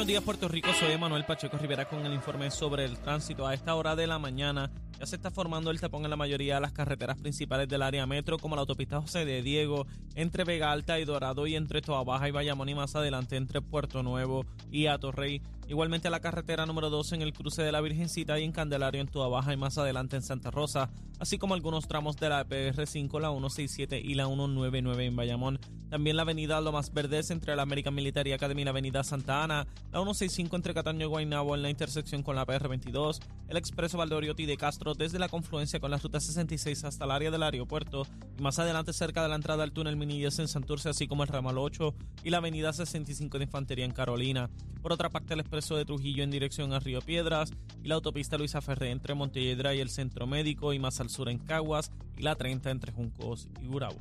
Buenos 0.02 0.14
días 0.14 0.24
Puerto 0.24 0.48
Rico, 0.48 0.68
soy 0.72 0.90
Emanuel 0.90 1.24
Pacheco 1.24 1.56
Rivera 1.58 1.84
con 1.84 2.04
el 2.04 2.12
informe 2.12 2.50
sobre 2.50 2.84
el 2.84 2.98
tránsito. 2.98 3.46
A 3.46 3.54
esta 3.54 3.76
hora 3.76 3.94
de 3.94 4.08
la 4.08 4.18
mañana 4.18 4.68
ya 4.98 5.06
se 5.06 5.14
está 5.14 5.30
formando 5.30 5.70
el 5.70 5.80
tapón 5.80 6.02
en 6.02 6.10
la 6.10 6.16
mayoría 6.16 6.56
de 6.56 6.60
las 6.60 6.72
carreteras 6.72 7.18
principales 7.18 7.68
del 7.68 7.82
área 7.82 8.04
metro, 8.04 8.36
como 8.36 8.56
la 8.56 8.62
autopista 8.62 9.00
José 9.00 9.24
de 9.24 9.42
Diego, 9.42 9.86
entre 10.16 10.42
Vega 10.42 10.72
Alta 10.72 10.98
y 10.98 11.04
Dorado 11.04 11.46
y 11.46 11.54
entre 11.54 11.82
Toa 11.82 12.02
Baja 12.02 12.28
y 12.28 12.32
Bayamón 12.32 12.68
y 12.68 12.74
más 12.74 12.96
adelante 12.96 13.36
entre 13.36 13.60
Puerto 13.60 14.02
Nuevo 14.02 14.44
y 14.72 14.86
Atorrey. 14.86 15.40
Igualmente 15.68 16.10
la 16.10 16.20
carretera 16.20 16.66
número 16.66 16.90
2 16.90 17.12
en 17.12 17.22
el 17.22 17.32
cruce 17.32 17.62
de 17.62 17.72
la 17.72 17.80
Virgencita 17.80 18.38
y 18.38 18.44
en 18.44 18.52
Candelario 18.52 19.00
en 19.00 19.08
Toa 19.08 19.28
Baja 19.28 19.52
y 19.52 19.56
más 19.56 19.78
adelante 19.78 20.16
en 20.16 20.22
Santa 20.22 20.50
Rosa, 20.50 20.90
así 21.18 21.38
como 21.38 21.54
algunos 21.54 21.88
tramos 21.88 22.16
de 22.16 22.28
la 22.28 22.46
PR5, 22.46 23.20
la 23.20 23.30
167 23.30 24.00
y 24.00 24.14
la 24.14 24.26
199 24.26 25.06
en 25.06 25.16
Bayamón. 25.16 25.60
También 25.88 26.16
la 26.16 26.22
avenida 26.22 26.60
Lomas 26.60 26.92
Verdes 26.92 27.30
entre 27.30 27.54
la 27.54 27.62
American 27.62 27.94
Military 27.94 28.32
Academy 28.32 28.62
y 28.62 28.64
la 28.64 28.70
avenida 28.70 29.04
Santa 29.04 29.44
Ana, 29.44 29.66
la 29.92 29.98
165 30.00 30.56
entre 30.56 30.74
Cataño 30.74 31.06
y 31.06 31.08
Guaynabo 31.08 31.54
en 31.54 31.62
la 31.62 31.70
intersección 31.70 32.22
con 32.22 32.34
la 32.34 32.46
PR22, 32.46 33.20
el 33.48 33.56
expreso 33.56 33.98
Valdoriotti 33.98 34.46
de 34.46 34.56
Castro 34.56 34.94
desde 34.94 35.18
la 35.18 35.28
confluencia 35.28 35.80
con 35.80 35.90
la 35.90 35.98
ruta 35.98 36.18
66 36.18 36.84
hasta 36.84 37.04
el 37.04 37.10
área 37.10 37.30
del 37.30 37.42
aeropuerto 37.42 38.06
y 38.38 38.42
más 38.42 38.58
adelante 38.58 38.92
cerca 38.92 39.22
de 39.22 39.28
la 39.28 39.36
entrada 39.36 39.62
al 39.64 39.72
túnel 39.72 39.96
Minillas 39.96 40.38
en 40.38 40.48
Santurce, 40.48 40.88
así 40.88 41.06
como 41.06 41.22
el 41.22 41.28
ramal 41.28 41.58
8 41.58 41.94
y 42.24 42.30
la 42.30 42.38
avenida 42.38 42.72
65 42.72 43.38
de 43.38 43.44
Infantería 43.44 43.84
en 43.84 43.92
Carolina. 43.92 44.50
Por 44.82 44.92
otra 44.92 45.10
parte, 45.10 45.34
el 45.34 45.40
expreso 45.52 45.76
de 45.76 45.84
Trujillo 45.84 46.24
en 46.24 46.30
dirección 46.30 46.72
a 46.72 46.78
Río 46.78 47.02
Piedras 47.02 47.52
y 47.84 47.88
la 47.88 47.96
autopista 47.96 48.38
Luisa 48.38 48.62
Ferré 48.62 48.90
entre 48.90 49.14
Montelledra 49.14 49.74
y 49.74 49.80
el 49.80 49.90
Centro 49.90 50.26
Médico 50.26 50.72
y 50.72 50.78
más 50.78 50.98
al 50.98 51.10
sur 51.10 51.28
en 51.28 51.36
Caguas 51.36 51.92
y 52.16 52.22
la 52.22 52.36
30 52.36 52.70
entre 52.70 52.90
Juncos 52.90 53.48
y 53.60 53.66
Gurabo. 53.66 54.00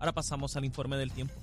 Ahora 0.00 0.10
pasamos 0.10 0.56
al 0.56 0.64
informe 0.64 0.96
del 0.96 1.12
tiempo. 1.12 1.34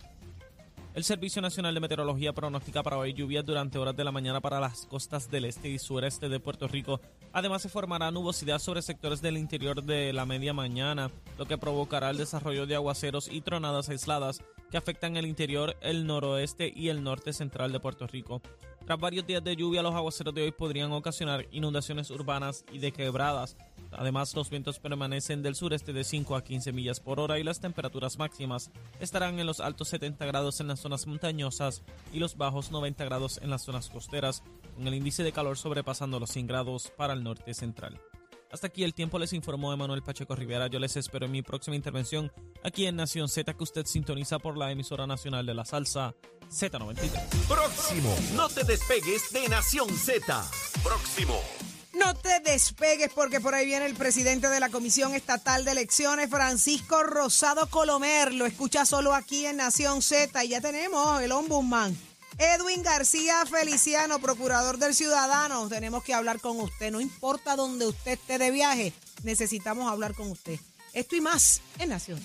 El 0.94 1.06
Servicio 1.06 1.42
Nacional 1.42 1.74
de 1.74 1.80
Meteorología 1.80 2.34
pronostica 2.34 2.84
para 2.84 2.98
hoy 2.98 3.14
lluvias 3.14 3.46
durante 3.46 3.78
horas 3.78 3.96
de 3.96 4.04
la 4.04 4.12
mañana 4.12 4.42
para 4.42 4.60
las 4.60 4.86
costas 4.88 5.32
del 5.32 5.46
este 5.46 5.70
y 5.70 5.80
sureste 5.80 6.28
de 6.28 6.42
Puerto 6.42 6.68
Rico. 6.68 7.00
Además, 7.32 7.62
se 7.62 7.70
formará 7.70 8.12
nubosidad 8.12 8.60
sobre 8.60 8.82
sectores 8.82 9.22
del 9.22 9.38
interior 9.38 9.84
de 9.84 10.12
la 10.12 10.26
media 10.26 10.54
mañana, 10.54 11.12
lo 11.38 11.46
que 11.46 11.58
provocará 11.58 12.10
el 12.10 12.18
desarrollo 12.18 12.66
de 12.66 12.76
aguaceros 12.76 13.30
y 13.32 13.40
tronadas 13.40 13.88
aisladas 13.88 14.42
que 14.70 14.78
afectan 14.78 15.16
el 15.16 15.26
interior, 15.26 15.78
el 15.80 16.06
noroeste 16.06 16.74
y 16.76 16.90
el 16.90 17.04
norte 17.04 17.32
central 17.32 17.72
de 17.72 17.80
Puerto 17.80 18.06
Rico. 18.06 18.42
Tras 18.86 19.00
varios 19.00 19.26
días 19.26 19.44
de 19.44 19.56
lluvia, 19.56 19.82
los 19.82 19.96
aguaceros 19.96 20.36
de 20.36 20.44
hoy 20.44 20.52
podrían 20.52 20.92
ocasionar 20.92 21.48
inundaciones 21.52 22.12
urbanas 22.12 22.64
y 22.72 22.78
de 22.78 22.92
quebradas. 22.92 23.58
Además, 23.92 24.36
los 24.36 24.52
vientos 24.52 24.78
permanecen 24.78 25.42
del 25.42 25.56
sureste 25.56 25.92
de 25.92 26.04
5 26.04 26.36
a 26.36 26.44
15 26.44 26.72
millas 26.72 27.00
por 27.00 27.20
hora 27.20 27.40
y 27.40 27.44
las 27.44 27.60
temperaturas 27.60 28.20
máximas 28.20 28.70
estarán 29.00 29.40
en 29.40 29.48
los 29.48 29.60
altos 29.60 29.88
70 29.88 30.24
grados 30.28 30.60
en 30.60 30.68
las 30.68 30.82
zonas 30.82 31.08
montañosas 31.08 31.82
y 32.14 32.20
los 32.20 32.38
bajos 32.38 32.70
90 32.70 33.04
grados 33.06 33.40
en 33.42 33.50
las 33.50 33.64
zonas 33.64 33.90
costeras, 33.90 34.44
con 34.76 34.88
el 34.88 34.94
índice 34.94 35.24
de 35.24 35.32
calor 35.32 35.58
sobrepasando 35.58 36.20
los 36.20 36.30
100 36.30 36.46
grados 36.46 36.92
para 36.96 37.14
el 37.14 37.24
norte 37.24 37.56
central. 37.56 38.00
Hasta 38.56 38.68
aquí 38.68 38.86
el 38.86 38.94
tiempo 38.94 39.20
les 39.20 39.34
informó 39.34 39.74
Emanuel 39.74 40.02
Pacheco 40.02 40.34
Rivera. 40.34 40.68
Yo 40.68 40.80
les 40.80 40.96
espero 40.96 41.26
en 41.26 41.34
mi 41.34 41.42
próxima 41.42 41.76
intervención 41.76 42.32
aquí 42.64 42.86
en 42.86 42.96
Nación 42.96 43.28
Z 43.28 43.54
que 43.54 43.64
usted 43.66 43.86
sintoniza 43.86 44.40
por 44.40 44.58
la 44.58 44.72
emisora 44.72 45.06
nacional 45.06 45.46
de 45.46 45.54
la 45.54 45.66
salsa 45.66 46.16
Z93. 46.50 47.12
Próximo. 47.50 48.16
No 48.34 48.48
te 48.48 48.64
despegues 48.64 49.34
de 49.34 49.50
Nación 49.50 49.90
Z. 49.90 50.50
Próximo. 50.82 51.38
No 51.96 52.16
te 52.16 52.40
despegues 52.50 53.12
porque 53.14 53.42
por 53.42 53.54
ahí 53.54 53.66
viene 53.66 53.88
el 53.88 53.96
presidente 53.96 54.48
de 54.48 54.62
la 54.62 54.70
Comisión 54.70 55.14
Estatal 55.14 55.66
de 55.66 55.72
Elecciones, 55.72 56.30
Francisco 56.30 57.04
Rosado 57.04 57.70
Colomer. 57.70 58.34
Lo 58.34 58.46
escucha 58.46 58.86
solo 58.86 59.14
aquí 59.14 59.46
en 59.46 59.58
Nación 59.58 60.02
Z 60.02 60.46
y 60.46 60.48
ya 60.48 60.62
tenemos 60.62 61.22
el 61.22 61.34
ombudsman. 61.34 61.94
Edwin 62.38 62.84
García 62.84 63.46
Feliciano, 63.46 64.20
procurador 64.20 64.78
del 64.78 64.94
ciudadano. 64.94 65.68
Tenemos 65.70 66.04
que 66.04 66.14
hablar 66.14 66.40
con 66.40 66.60
usted. 66.60 66.92
No 66.92 67.00
importa 67.00 67.56
dónde 67.56 67.88
usted 67.88 68.14
esté 68.14 68.38
de 68.38 68.52
viaje, 68.52 68.94
necesitamos 69.24 69.90
hablar 69.92 70.14
con 70.14 70.30
usted. 70.30 70.60
Esto 70.94 71.16
y 71.16 71.22
más 71.22 71.62
en 71.80 71.90
Nación. 71.90 72.22